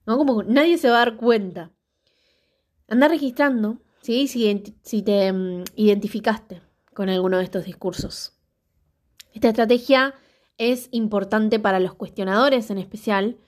Como 0.05 0.45
nadie 0.45 0.79
se 0.79 0.89
va 0.89 1.03
a 1.03 1.05
dar 1.07 1.17
cuenta. 1.17 1.73
Anda 2.89 3.09
registrando 3.09 3.81
¿sí? 4.03 4.29
si, 4.29 4.77
si 4.83 5.03
te 5.03 5.33
mm, 5.33 5.65
identificaste 5.75 6.63
con 6.93 7.09
alguno 7.09 7.39
de 7.39 7.45
estos 7.45 7.65
discursos. 7.65 8.39
Esta 9.33 9.49
estrategia 9.49 10.15
es 10.59 10.89
importante 10.91 11.59
para 11.59 11.81
los 11.81 11.95
cuestionadores 11.95 12.71
en 12.71 12.79
especial, 12.79 13.39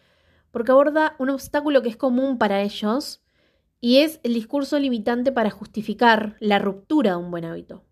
porque 0.51 0.73
aborda 0.73 1.17
un 1.19 1.31
obstáculo 1.31 1.83
que 1.83 1.89
es 1.89 1.97
común 1.97 2.39
para 2.39 2.63
ellos 2.63 3.23
y 3.81 3.99
es 3.99 4.21
el 4.23 4.35
discurso 4.35 4.79
limitante 4.79 5.33
para 5.33 5.51
justificar 5.51 6.37
la 6.41 6.59
ruptura 6.59 7.13
de 7.13 7.17
un 7.17 7.31
buen 7.31 7.45
hábito. 7.45 7.85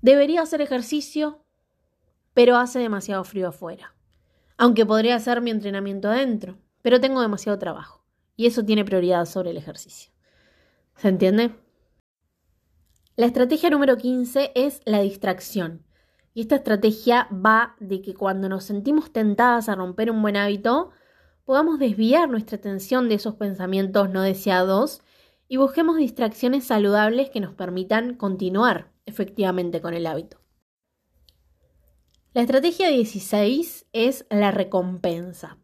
Debería 0.00 0.42
hacer 0.42 0.60
ejercicio, 0.60 1.44
pero 2.34 2.56
hace 2.56 2.78
demasiado 2.78 3.24
frío 3.24 3.48
afuera. 3.48 3.94
Aunque 4.56 4.86
podría 4.86 5.16
hacer 5.16 5.40
mi 5.40 5.50
entrenamiento 5.50 6.08
adentro, 6.08 6.58
pero 6.82 7.00
tengo 7.00 7.20
demasiado 7.20 7.58
trabajo. 7.58 8.04
Y 8.36 8.46
eso 8.46 8.64
tiene 8.64 8.84
prioridad 8.84 9.26
sobre 9.26 9.50
el 9.50 9.56
ejercicio. 9.56 10.12
¿Se 10.96 11.08
entiende? 11.08 11.52
La 13.16 13.26
estrategia 13.26 13.70
número 13.70 13.96
15 13.96 14.52
es 14.54 14.80
la 14.84 15.00
distracción. 15.00 15.84
Y 16.38 16.42
esta 16.42 16.54
estrategia 16.54 17.26
va 17.32 17.74
de 17.80 18.00
que 18.00 18.14
cuando 18.14 18.48
nos 18.48 18.62
sentimos 18.62 19.12
tentadas 19.12 19.68
a 19.68 19.74
romper 19.74 20.08
un 20.08 20.22
buen 20.22 20.36
hábito, 20.36 20.92
podamos 21.44 21.80
desviar 21.80 22.28
nuestra 22.28 22.58
atención 22.58 23.08
de 23.08 23.16
esos 23.16 23.34
pensamientos 23.34 24.08
no 24.08 24.22
deseados 24.22 25.02
y 25.48 25.56
busquemos 25.56 25.96
distracciones 25.96 26.62
saludables 26.62 27.30
que 27.30 27.40
nos 27.40 27.54
permitan 27.54 28.14
continuar 28.14 28.92
efectivamente 29.04 29.80
con 29.80 29.94
el 29.94 30.06
hábito. 30.06 30.38
La 32.34 32.42
estrategia 32.42 32.88
16 32.88 33.86
es 33.92 34.24
la 34.30 34.52
recompensa. 34.52 35.58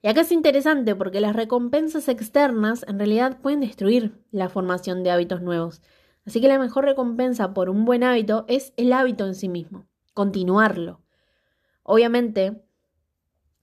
Y 0.00 0.08
acá 0.08 0.22
es 0.22 0.32
interesante 0.32 0.96
porque 0.96 1.20
las 1.20 1.36
recompensas 1.36 2.08
externas 2.08 2.82
en 2.88 2.96
realidad 2.96 3.42
pueden 3.42 3.60
destruir 3.60 4.24
la 4.30 4.48
formación 4.48 5.02
de 5.02 5.10
hábitos 5.10 5.42
nuevos. 5.42 5.82
Así 6.24 6.40
que 6.40 6.48
la 6.48 6.58
mejor 6.58 6.86
recompensa 6.86 7.52
por 7.52 7.68
un 7.68 7.84
buen 7.84 8.02
hábito 8.02 8.46
es 8.48 8.72
el 8.78 8.94
hábito 8.94 9.26
en 9.26 9.34
sí 9.34 9.50
mismo, 9.50 9.86
continuarlo. 10.14 11.02
Obviamente, 11.82 12.64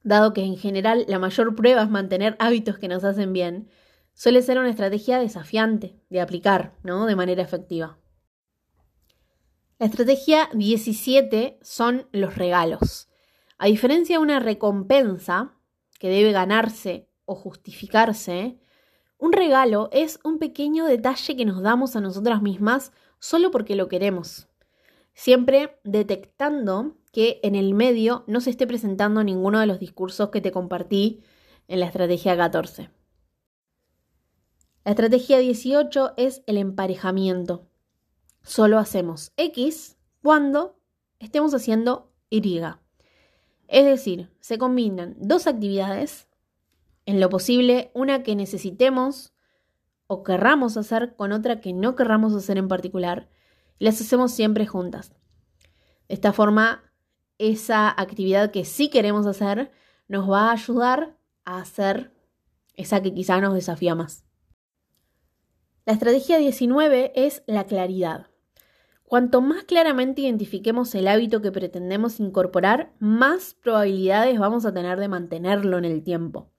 dado 0.04 0.34
que 0.34 0.44
en 0.44 0.58
general 0.58 1.06
la 1.08 1.20
mayor 1.20 1.56
prueba 1.56 1.84
es 1.84 1.90
mantener 1.90 2.36
hábitos 2.40 2.78
que 2.78 2.88
nos 2.88 3.04
hacen 3.04 3.34
bien, 3.34 3.70
suele 4.14 4.42
ser 4.42 4.60
una 4.60 4.70
estrategia 4.70 5.20
desafiante 5.20 6.00
de 6.10 6.22
aplicar, 6.22 6.76
¿no? 6.84 7.06
De 7.06 7.16
manera 7.16 7.42
efectiva. 7.42 7.98
La 9.80 9.88
estrategia 9.88 10.50
17 10.54 11.58
son 11.62 12.08
los 12.12 12.36
regalos. 12.36 13.10
A 13.58 13.66
diferencia 13.66 14.18
de 14.18 14.24
una 14.24 14.40
recompensa 14.40 15.56
que 16.00 16.10
debe 16.10 16.32
ganarse 16.32 17.10
o 17.26 17.34
justificarse, 17.34 18.60
un 19.18 19.34
regalo 19.34 19.90
es 19.92 20.20
un 20.24 20.38
pequeño 20.40 20.86
detalle 20.86 21.36
que 21.36 21.46
nos 21.46 21.62
damos 21.62 21.96
a 21.96 22.02
nosotras 22.02 22.42
mismas 22.42 22.92
solo 23.20 23.52
porque 23.52 23.76
lo 23.76 23.88
queremos, 23.88 24.51
siempre 25.22 25.80
detectando 25.84 26.98
que 27.12 27.40
en 27.44 27.54
el 27.54 27.76
medio 27.76 28.24
no 28.26 28.42
se 28.42 28.50
esté 28.50 28.66
presentando 28.66 29.24
ninguno 29.24 29.60
de 29.60 29.68
los 29.68 29.78
discursos 29.78 30.30
que 30.30 30.42
te 30.42 30.52
compartí 30.52 31.22
en 31.68 31.80
la 31.80 31.86
estrategia 31.86 32.36
14. 32.36 32.90
La 34.84 34.92
estrategia 34.92 35.38
18 35.38 36.14
es 36.18 36.42
el 36.48 36.58
emparejamiento. 36.58 37.68
Solo 38.42 38.80
hacemos 38.80 39.32
X 39.38 39.96
cuando 40.24 40.80
estemos 41.20 41.54
haciendo 41.54 42.12
Y. 42.32 42.60
Es 43.68 43.86
decir, 43.86 44.32
se 44.40 44.58
combinan 44.58 45.16
dos 45.20 45.46
actividades, 45.46 46.30
en 47.06 47.20
lo 47.20 47.30
posible 47.30 47.92
una 47.94 48.24
que 48.24 48.36
necesitemos 48.36 49.36
o 50.08 50.24
querramos 50.24 50.78
hacer 50.78 51.16
con 51.16 51.32
otra 51.32 51.62
que 51.62 51.74
no 51.74 51.96
querramos 51.96 52.34
hacer 52.34 52.58
en 52.58 52.68
particular, 52.68 53.30
las 53.86 54.00
hacemos 54.00 54.32
siempre 54.32 54.68
juntas. 54.68 55.12
De 56.08 56.16
esta 56.16 56.34
forma 56.34 56.84
esa 57.38 57.90
actividad 57.90 58.52
que 58.52 58.66
sí 58.66 58.90
queremos 58.90 59.26
hacer 59.26 59.72
nos 60.08 60.30
va 60.30 60.50
a 60.50 60.52
ayudar 60.52 61.18
a 61.46 61.60
hacer 61.60 62.12
esa 62.76 63.02
que 63.02 63.14
quizá 63.14 63.42
nos 63.42 63.56
desafía 63.56 63.96
más. 63.96 64.24
La 65.86 65.94
estrategia 65.94 66.38
19 66.38 67.14
es 67.16 67.44
la 67.48 67.66
claridad. 67.66 68.28
Cuanto 69.04 69.42
más 69.42 69.64
claramente 69.64 70.22
identifiquemos 70.22 70.94
el 70.94 71.08
hábito 71.08 71.42
que 71.42 71.52
pretendemos 71.52 72.20
incorporar, 72.20 72.94
más 73.00 73.56
probabilidades 73.56 74.38
vamos 74.38 74.66
a 74.66 74.74
tener 74.74 75.00
de 75.00 75.08
mantenerlo 75.08 75.80
en 75.80 75.86
el 75.86 76.04
tiempo. 76.04 76.52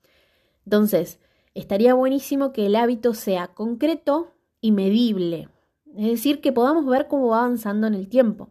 Entonces, 0.64 1.20
estaría 1.54 1.94
buenísimo 1.94 2.52
que 2.52 2.66
el 2.66 2.74
hábito 2.74 3.14
sea 3.14 3.46
concreto 3.48 4.34
y 4.60 4.72
medible, 4.72 5.48
es 5.96 6.06
decir, 6.06 6.40
que 6.40 6.52
podamos 6.52 6.86
ver 6.86 7.08
cómo 7.08 7.28
va 7.28 7.40
avanzando 7.40 7.86
en 7.86 7.94
el 7.94 8.08
tiempo. 8.08 8.50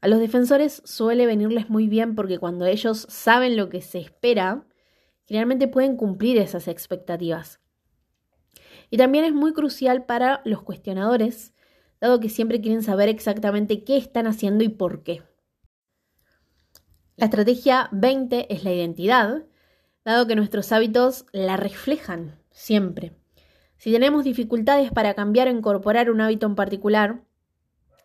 A 0.00 0.08
los 0.08 0.20
defensores 0.20 0.82
suele 0.84 1.26
venirles 1.26 1.68
muy 1.68 1.88
bien 1.88 2.14
porque 2.14 2.38
cuando 2.38 2.66
ellos 2.66 3.06
saben 3.08 3.56
lo 3.56 3.68
que 3.68 3.80
se 3.82 3.98
espera, 3.98 4.66
generalmente 5.24 5.68
pueden 5.68 5.96
cumplir 5.96 6.38
esas 6.38 6.68
expectativas. 6.68 7.60
Y 8.90 8.98
también 8.98 9.24
es 9.24 9.32
muy 9.32 9.52
crucial 9.52 10.04
para 10.04 10.42
los 10.44 10.62
cuestionadores, 10.62 11.54
dado 12.00 12.20
que 12.20 12.28
siempre 12.28 12.60
quieren 12.60 12.82
saber 12.82 13.08
exactamente 13.08 13.84
qué 13.84 13.96
están 13.96 14.26
haciendo 14.26 14.62
y 14.62 14.68
por 14.68 15.02
qué. 15.02 15.22
La 17.16 17.26
estrategia 17.26 17.88
20 17.92 18.52
es 18.54 18.62
la 18.62 18.72
identidad, 18.72 19.44
dado 20.04 20.26
que 20.26 20.36
nuestros 20.36 20.70
hábitos 20.70 21.26
la 21.32 21.56
reflejan 21.56 22.38
siempre. 22.50 23.16
Si 23.78 23.92
tenemos 23.92 24.24
dificultades 24.24 24.90
para 24.90 25.14
cambiar 25.14 25.48
o 25.48 25.50
incorporar 25.50 26.10
un 26.10 26.20
hábito 26.20 26.46
en 26.46 26.54
particular, 26.54 27.22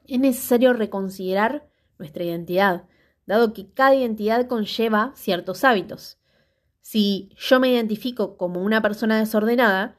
es 0.08 0.20
necesario 0.20 0.74
reconsiderar 0.74 1.68
nuestra 1.98 2.24
identidad, 2.24 2.86
dado 3.26 3.54
que 3.54 3.72
cada 3.72 3.96
identidad 3.96 4.48
conlleva 4.48 5.14
ciertos 5.16 5.64
hábitos. 5.64 6.18
Si 6.82 7.30
yo 7.38 7.60
me 7.60 7.70
identifico 7.70 8.38
como 8.38 8.62
una 8.62 8.82
persona 8.82 9.20
desordenada, 9.20 9.98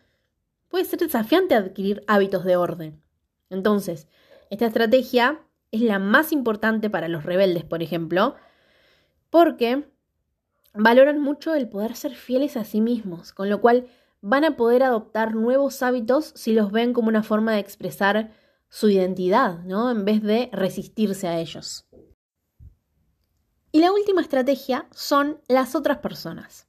puede 0.68 0.84
ser 0.84 0.98
desafiante 0.98 1.54
adquirir 1.54 2.02
hábitos 2.06 2.44
de 2.44 2.56
orden. 2.56 3.02
Entonces, 3.50 4.08
esta 4.50 4.66
estrategia 4.66 5.40
es 5.70 5.80
la 5.80 5.98
más 5.98 6.32
importante 6.32 6.90
para 6.90 7.08
los 7.08 7.24
rebeldes, 7.24 7.64
por 7.64 7.82
ejemplo, 7.82 8.34
porque 9.30 9.84
valoran 10.74 11.20
mucho 11.20 11.54
el 11.54 11.68
poder 11.68 11.96
ser 11.96 12.14
fieles 12.14 12.56
a 12.56 12.64
sí 12.64 12.80
mismos, 12.80 13.32
con 13.32 13.48
lo 13.48 13.60
cual 13.60 13.86
van 14.22 14.44
a 14.44 14.56
poder 14.56 14.82
adoptar 14.82 15.34
nuevos 15.34 15.82
hábitos 15.82 16.32
si 16.34 16.54
los 16.54 16.72
ven 16.72 16.94
como 16.94 17.08
una 17.08 17.22
forma 17.22 17.52
de 17.52 17.58
expresar 17.58 18.32
su 18.70 18.88
identidad, 18.88 19.58
¿no? 19.64 19.90
En 19.90 20.06
vez 20.06 20.22
de 20.22 20.48
resistirse 20.52 21.28
a 21.28 21.38
ellos. 21.38 21.86
Y 23.70 23.80
la 23.80 23.92
última 23.92 24.22
estrategia 24.22 24.86
son 24.92 25.42
las 25.48 25.74
otras 25.74 25.98
personas. 25.98 26.66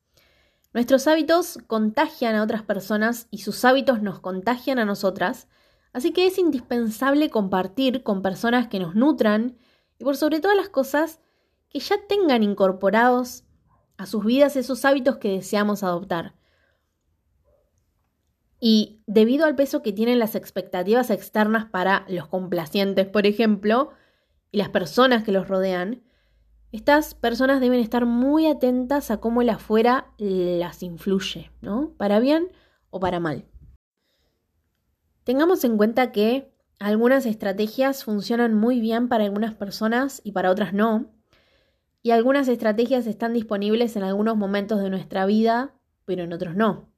Nuestros 0.73 1.07
hábitos 1.07 1.59
contagian 1.67 2.35
a 2.35 2.43
otras 2.43 2.63
personas 2.63 3.27
y 3.31 3.37
sus 3.37 3.63
hábitos 3.63 4.01
nos 4.01 4.19
contagian 4.19 4.79
a 4.79 4.85
nosotras, 4.85 5.47
Así 5.93 6.11
que 6.11 6.25
es 6.25 6.39
indispensable 6.39 7.29
compartir 7.29 8.01
con 8.01 8.23
personas 8.23 8.67
que 8.67 8.79
nos 8.79 8.95
nutran 8.95 9.55
y 9.99 10.03
por 10.03 10.17
sobre 10.17 10.39
todas 10.39 10.57
las 10.57 10.69
cosas 10.69 11.19
que 11.69 11.79
ya 11.79 11.95
tengan 12.07 12.41
incorporados 12.41 13.43
a 13.97 14.07
sus 14.07 14.25
vidas 14.25 14.55
esos 14.55 14.83
hábitos 14.85 15.17
que 15.17 15.29
deseamos 15.29 15.83
adoptar. 15.83 16.33
Y 18.66 19.03
debido 19.07 19.45
al 19.45 19.57
peso 19.57 19.82
que 19.82 19.91
tienen 19.91 20.20
las 20.20 20.36
expectativas 20.36 21.09
externas 21.09 21.66
para 21.66 22.05
los 22.07 22.30
complacientes, 22.30 23.05
por 23.05 23.28
ejemplo, 23.28 23.89
y 24.53 24.57
las 24.57 24.70
personas 24.70 25.26
que 25.26 25.34
los 25.34 25.49
rodean, 25.49 26.01
estas 26.72 27.14
personas 27.14 27.59
deben 27.59 27.82
estar 27.82 28.05
muy 28.05 28.47
atentas 28.47 29.11
a 29.11 29.18
cómo 29.18 29.41
el 29.41 29.49
afuera 29.49 30.14
las 30.18 30.82
influye, 30.82 31.51
¿no? 31.59 31.91
Para 31.97 32.22
bien 32.22 32.53
o 32.89 33.01
para 33.01 33.20
mal. 33.20 33.43
Tengamos 35.26 35.66
en 35.66 35.76
cuenta 35.76 36.14
que 36.14 36.49
algunas 36.80 37.26
estrategias 37.26 38.05
funcionan 38.05 38.53
muy 38.53 38.80
bien 38.80 39.09
para 39.09 39.26
algunas 39.26 39.55
personas 39.55 40.22
y 40.24 40.32
para 40.32 40.49
otras 40.49 40.72
no. 40.72 41.11
Y 42.01 42.11
algunas 42.11 42.47
estrategias 42.47 43.07
están 43.07 43.34
disponibles 43.34 43.97
en 43.97 44.03
algunos 44.03 44.38
momentos 44.38 44.82
de 44.82 44.89
nuestra 44.89 45.26
vida, 45.26 45.74
pero 46.05 46.24
en 46.24 46.32
otros 46.32 46.55
no. 46.55 46.93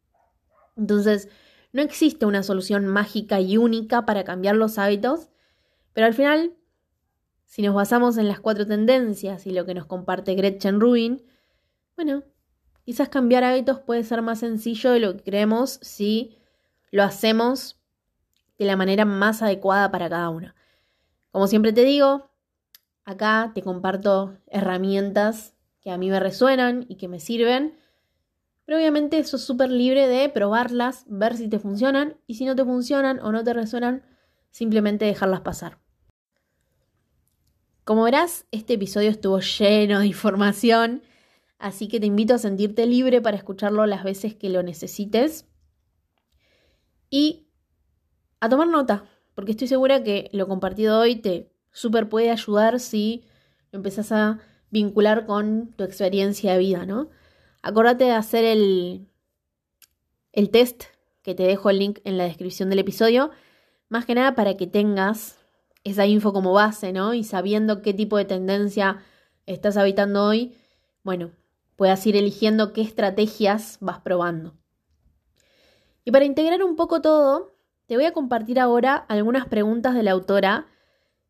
Entonces, 0.78 1.28
no 1.76 1.82
existe 1.82 2.26
una 2.26 2.42
solución 2.42 2.88
mágica 2.88 3.42
y 3.42 3.58
única 3.58 4.06
para 4.06 4.24
cambiar 4.24 4.56
los 4.56 4.78
hábitos, 4.78 5.28
pero 5.92 6.08
al 6.08 6.14
final 6.14 6.56
si 7.44 7.62
nos 7.62 7.76
basamos 7.76 8.18
en 8.18 8.30
las 8.30 8.40
cuatro 8.40 8.66
tendencias 8.66 9.46
y 9.46 9.52
lo 9.52 9.66
que 9.66 9.74
nos 9.74 9.86
comparte 9.86 10.36
Gretchen 10.36 10.80
Rubin, 10.80 11.26
bueno, 11.98 12.24
quizás 12.86 13.10
cambiar 13.10 13.44
hábitos 13.44 13.82
puede 13.82 14.06
ser 14.06 14.22
más 14.22 14.40
sencillo 14.40 14.92
de 14.92 15.02
lo 15.02 15.18
que 15.18 15.24
creemos 15.24 15.80
si 15.82 16.38
lo 16.92 17.04
hacemos 17.04 17.78
de 18.58 18.64
la 18.64 18.78
manera 18.78 19.04
más 19.04 19.42
adecuada 19.42 19.92
para 19.92 20.10
cada 20.10 20.30
uno. 20.30 20.54
Como 21.32 21.48
siempre 21.48 21.74
te 21.74 21.84
digo, 21.84 22.30
acá 23.04 23.52
te 23.54 23.62
comparto 23.62 24.38
herramientas 24.48 25.56
que 25.82 25.92
a 25.92 25.98
mí 25.98 26.10
me 26.10 26.22
resuenan 26.22 26.86
y 26.88 26.96
que 26.96 27.10
me 27.10 27.20
sirven, 27.20 27.78
pero 28.66 28.78
obviamente 28.78 29.20
eso 29.20 29.38
es 29.38 29.44
súper 29.44 29.70
libre 29.70 30.08
de 30.08 30.28
probarlas, 30.30 31.06
ver 31.08 31.38
si 31.38 31.48
te 31.48 31.60
funcionan 31.60 32.18
y 32.28 32.36
si 32.36 32.46
no 32.46 32.56
te 32.56 32.66
funcionan 32.66 33.20
o 33.20 33.32
no 33.32 33.44
te 33.44 33.54
resuenan, 33.54 34.04
simplemente 34.50 35.06
dejarlas 35.06 35.42
pasar. 35.42 35.80
Como 37.84 38.04
verás, 38.04 38.48
este 38.52 38.74
episodio 38.74 39.12
estuvo 39.12 39.40
lleno 39.40 40.00
de 40.00 40.08
información, 40.08 41.04
así 41.60 41.88
que 41.88 42.00
te 42.00 42.08
invito 42.08 42.34
a 42.34 42.40
sentirte 42.40 42.88
libre 42.88 43.22
para 43.22 43.38
escucharlo 43.38 43.86
las 43.86 44.04
veces 44.04 44.34
que 44.34 44.50
lo 44.50 44.64
necesites 44.64 45.46
y 47.12 47.48
a 48.40 48.50
tomar 48.50 48.68
nota, 48.68 49.06
porque 49.36 49.52
estoy 49.52 49.68
segura 49.68 50.04
que 50.04 50.30
lo 50.34 50.48
compartido 50.48 51.00
hoy 51.00 51.16
te 51.18 51.52
súper 51.72 52.10
puede 52.10 52.32
ayudar 52.32 52.80
si 52.80 53.26
lo 53.72 53.78
empezás 53.78 54.12
a 54.12 54.40
vincular 54.72 55.26
con 55.28 55.74
tu 55.74 55.84
experiencia 55.84 56.54
de 56.54 56.60
vida, 56.60 56.86
¿no? 56.86 57.10
Acordate 57.66 58.04
de 58.04 58.12
hacer 58.12 58.46
el, 58.46 59.08
el 60.34 60.52
test, 60.52 60.84
que 61.24 61.34
te 61.34 61.42
dejo 61.42 61.72
el 61.72 61.80
link 61.80 61.98
en 62.04 62.16
la 62.16 62.26
descripción 62.26 62.70
del 62.70 62.78
episodio, 62.78 63.32
más 63.90 64.06
que 64.06 64.14
nada 64.14 64.36
para 64.36 64.56
que 64.56 64.68
tengas 64.68 65.40
esa 65.84 66.06
info 66.06 66.32
como 66.32 66.54
base, 66.54 66.94
¿no? 66.94 67.16
Y 67.16 67.24
sabiendo 67.24 67.82
qué 67.82 67.92
tipo 67.92 68.18
de 68.18 68.26
tendencia 68.26 69.02
estás 69.48 69.78
habitando 69.78 70.26
hoy, 70.26 70.56
bueno, 71.04 71.32
puedas 71.76 72.06
ir 72.06 72.16
eligiendo 72.16 72.72
qué 72.72 72.82
estrategias 72.82 73.80
vas 73.82 74.00
probando. 74.00 74.54
Y 76.04 76.12
para 76.12 76.26
integrar 76.26 76.64
un 76.64 76.76
poco 76.76 77.02
todo, 77.02 77.56
te 77.88 77.96
voy 77.96 78.06
a 78.06 78.14
compartir 78.14 78.60
ahora 78.60 78.96
algunas 78.96 79.48
preguntas 79.48 79.96
de 79.96 80.04
la 80.04 80.12
autora 80.12 80.68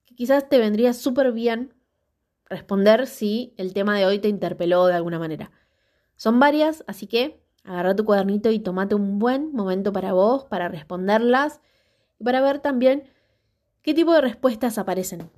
que 0.03 0.15
quizás 0.15 0.49
te 0.49 0.57
vendría 0.57 0.91
súper 0.91 1.31
bien 1.31 1.73
responder 2.43 3.07
si 3.07 3.53
el 3.55 3.73
tema 3.73 3.97
de 3.97 4.05
hoy 4.05 4.19
te 4.19 4.27
interpeló 4.27 4.87
de 4.87 4.95
alguna 4.95 5.17
manera. 5.17 5.49
Son 6.15 6.39
varias, 6.39 6.83
así 6.87 7.07
que 7.07 7.41
agarra 7.63 7.95
tu 7.95 8.05
cuadernito 8.05 8.51
y 8.51 8.59
tomate 8.59 8.95
un 8.95 9.19
buen 9.19 9.51
momento 9.53 9.91
para 9.91 10.13
vos, 10.13 10.45
para 10.45 10.69
responderlas 10.69 11.61
y 12.19 12.23
para 12.23 12.41
ver 12.41 12.59
también 12.59 13.09
¿Qué 13.85 13.93
tipo 13.93 14.13
de 14.13 14.21
respuestas 14.21 14.79
aparecen? 14.79 15.29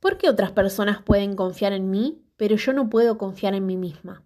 ¿Por 0.00 0.16
qué 0.16 0.30
otras 0.30 0.52
personas 0.52 1.02
pueden 1.02 1.36
confiar 1.36 1.74
en 1.74 1.90
mí, 1.90 2.24
pero 2.38 2.56
yo 2.56 2.72
no 2.72 2.88
puedo 2.88 3.18
confiar 3.18 3.52
en 3.52 3.66
mí 3.66 3.76
misma? 3.76 4.22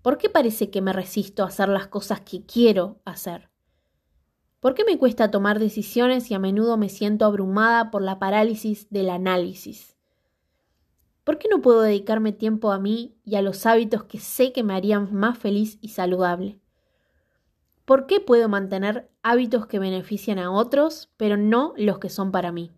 ¿Por 0.00 0.16
qué 0.16 0.30
parece 0.30 0.70
que 0.70 0.80
me 0.80 0.92
resisto 0.92 1.42
a 1.42 1.48
hacer 1.48 1.68
las 1.68 1.88
cosas 1.88 2.20
que 2.20 2.46
quiero 2.46 3.00
hacer? 3.04 3.50
¿Por 4.60 4.74
qué 4.74 4.84
me 4.84 4.96
cuesta 4.96 5.32
tomar 5.32 5.58
decisiones 5.58 6.30
y 6.30 6.34
a 6.34 6.38
menudo 6.38 6.76
me 6.76 6.88
siento 6.88 7.24
abrumada 7.24 7.90
por 7.90 8.02
la 8.02 8.20
parálisis 8.20 8.88
del 8.90 9.10
análisis? 9.10 9.93
¿Por 11.24 11.38
qué 11.38 11.48
no 11.48 11.62
puedo 11.62 11.80
dedicarme 11.80 12.32
tiempo 12.32 12.70
a 12.70 12.78
mí 12.78 13.16
y 13.24 13.36
a 13.36 13.42
los 13.42 13.64
hábitos 13.64 14.04
que 14.04 14.18
sé 14.18 14.52
que 14.52 14.62
me 14.62 14.74
harían 14.74 15.12
más 15.14 15.38
feliz 15.38 15.78
y 15.80 15.88
saludable? 15.88 16.60
¿Por 17.86 18.06
qué 18.06 18.20
puedo 18.20 18.48
mantener 18.48 19.10
hábitos 19.22 19.66
que 19.66 19.78
benefician 19.78 20.38
a 20.38 20.50
otros, 20.50 21.10
pero 21.16 21.36
no 21.36 21.72
los 21.76 21.98
que 21.98 22.10
son 22.10 22.30
para 22.30 22.52
mí? 22.52 22.72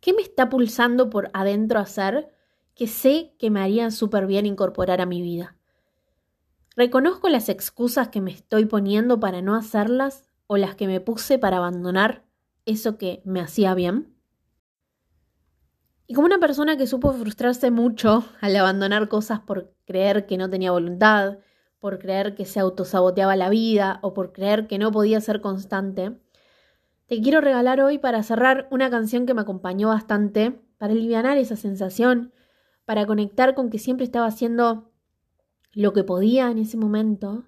¿Qué 0.00 0.12
me 0.12 0.22
está 0.22 0.48
pulsando 0.48 1.10
por 1.10 1.30
adentro 1.32 1.78
hacer 1.78 2.32
que 2.74 2.86
sé 2.86 3.34
que 3.38 3.50
me 3.50 3.60
harían 3.60 3.92
súper 3.92 4.26
bien 4.26 4.46
incorporar 4.46 5.00
a 5.00 5.06
mi 5.06 5.20
vida? 5.20 5.56
¿Reconozco 6.74 7.28
las 7.28 7.48
excusas 7.48 8.08
que 8.08 8.20
me 8.20 8.32
estoy 8.32 8.64
poniendo 8.64 9.20
para 9.20 9.42
no 9.42 9.54
hacerlas 9.54 10.30
o 10.46 10.56
las 10.56 10.74
que 10.74 10.86
me 10.86 11.00
puse 11.00 11.38
para 11.38 11.58
abandonar 11.58 12.24
eso 12.66 12.98
que 12.98 13.20
me 13.24 13.40
hacía 13.40 13.74
bien? 13.74 14.11
Y 16.12 16.14
como 16.14 16.26
una 16.26 16.38
persona 16.38 16.76
que 16.76 16.86
supo 16.86 17.10
frustrarse 17.14 17.70
mucho 17.70 18.26
al 18.42 18.54
abandonar 18.54 19.08
cosas 19.08 19.40
por 19.40 19.72
creer 19.86 20.26
que 20.26 20.36
no 20.36 20.50
tenía 20.50 20.70
voluntad, 20.70 21.38
por 21.78 21.98
creer 21.98 22.34
que 22.34 22.44
se 22.44 22.60
autosaboteaba 22.60 23.34
la 23.34 23.48
vida 23.48 23.98
o 24.02 24.12
por 24.12 24.30
creer 24.34 24.66
que 24.66 24.76
no 24.76 24.92
podía 24.92 25.22
ser 25.22 25.40
constante, 25.40 26.20
te 27.06 27.22
quiero 27.22 27.40
regalar 27.40 27.80
hoy 27.80 27.96
para 27.96 28.22
cerrar 28.22 28.68
una 28.70 28.90
canción 28.90 29.24
que 29.24 29.32
me 29.32 29.40
acompañó 29.40 29.88
bastante, 29.88 30.60
para 30.76 30.92
aliviar 30.92 31.38
esa 31.38 31.56
sensación, 31.56 32.34
para 32.84 33.06
conectar 33.06 33.54
con 33.54 33.70
que 33.70 33.78
siempre 33.78 34.04
estaba 34.04 34.26
haciendo 34.26 34.92
lo 35.72 35.94
que 35.94 36.04
podía 36.04 36.50
en 36.50 36.58
ese 36.58 36.76
momento 36.76 37.44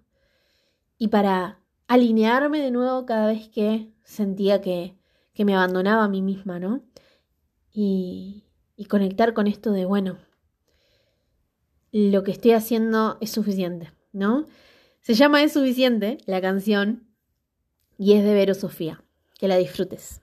y 0.96 1.08
para 1.08 1.60
alinearme 1.86 2.62
de 2.62 2.70
nuevo 2.70 3.04
cada 3.04 3.26
vez 3.26 3.46
que 3.50 3.92
sentía 4.04 4.62
que, 4.62 4.96
que 5.34 5.44
me 5.44 5.54
abandonaba 5.54 6.04
a 6.04 6.08
mí 6.08 6.22
misma, 6.22 6.58
¿no? 6.58 6.80
Y, 7.70 8.43
y 8.76 8.86
conectar 8.86 9.34
con 9.34 9.46
esto 9.46 9.72
de, 9.72 9.84
bueno, 9.84 10.18
lo 11.92 12.22
que 12.22 12.32
estoy 12.32 12.52
haciendo 12.52 13.18
es 13.20 13.30
suficiente. 13.30 13.92
¿no? 14.14 14.46
Se 15.02 15.12
llama 15.12 15.42
Es 15.42 15.52
suficiente 15.52 16.18
la 16.24 16.40
canción 16.40 17.08
y 17.98 18.14
es 18.14 18.24
de 18.24 18.32
Vero 18.32 18.54
Sofía. 18.54 19.02
Que 19.38 19.48
la 19.48 19.56
disfrutes. 19.56 20.20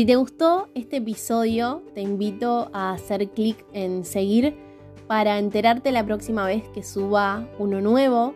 Si 0.00 0.06
te 0.06 0.16
gustó 0.16 0.70
este 0.74 0.96
episodio, 0.96 1.82
te 1.94 2.00
invito 2.00 2.70
a 2.72 2.92
hacer 2.92 3.28
clic 3.28 3.66
en 3.74 4.06
seguir 4.06 4.56
para 5.06 5.38
enterarte 5.38 5.92
la 5.92 6.06
próxima 6.06 6.46
vez 6.46 6.66
que 6.72 6.82
suba 6.82 7.46
uno 7.58 7.82
nuevo. 7.82 8.32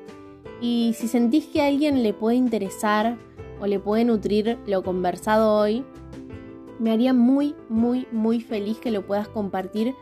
Y 0.61 0.95
si 0.95 1.09
sentís 1.09 1.47
que 1.47 1.63
a 1.63 1.69
alguien 1.69 2.03
le 2.03 2.13
puede 2.13 2.37
interesar 2.37 3.17
o 3.63 3.67
le 3.67 3.81
puede 3.81 4.05
nutrir 4.05 4.59
lo 4.67 4.83
conversado 4.83 5.55
hoy, 5.55 5.87
me 6.79 6.93
haría 6.93 7.15
muy, 7.15 7.55
muy, 7.71 8.07
muy 8.13 8.43
feliz 8.43 8.77
que 8.77 8.91
lo 8.91 9.07
puedas 9.07 9.29
compartir 9.29 9.95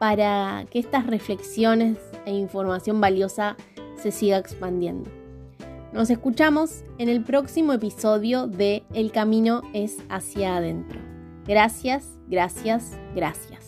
para 0.00 0.66
que 0.72 0.80
estas 0.80 1.06
reflexiones 1.06 1.98
e 2.24 2.32
información 2.32 3.00
valiosa 3.00 3.56
se 3.94 4.10
siga 4.10 4.38
expandiendo. 4.38 5.08
Nos 5.96 6.10
escuchamos 6.10 6.84
en 6.98 7.08
el 7.08 7.24
próximo 7.24 7.72
episodio 7.72 8.48
de 8.48 8.84
El 8.92 9.12
camino 9.12 9.62
es 9.72 9.96
hacia 10.10 10.58
adentro. 10.58 11.00
Gracias, 11.46 12.18
gracias, 12.28 12.98
gracias. 13.14 13.65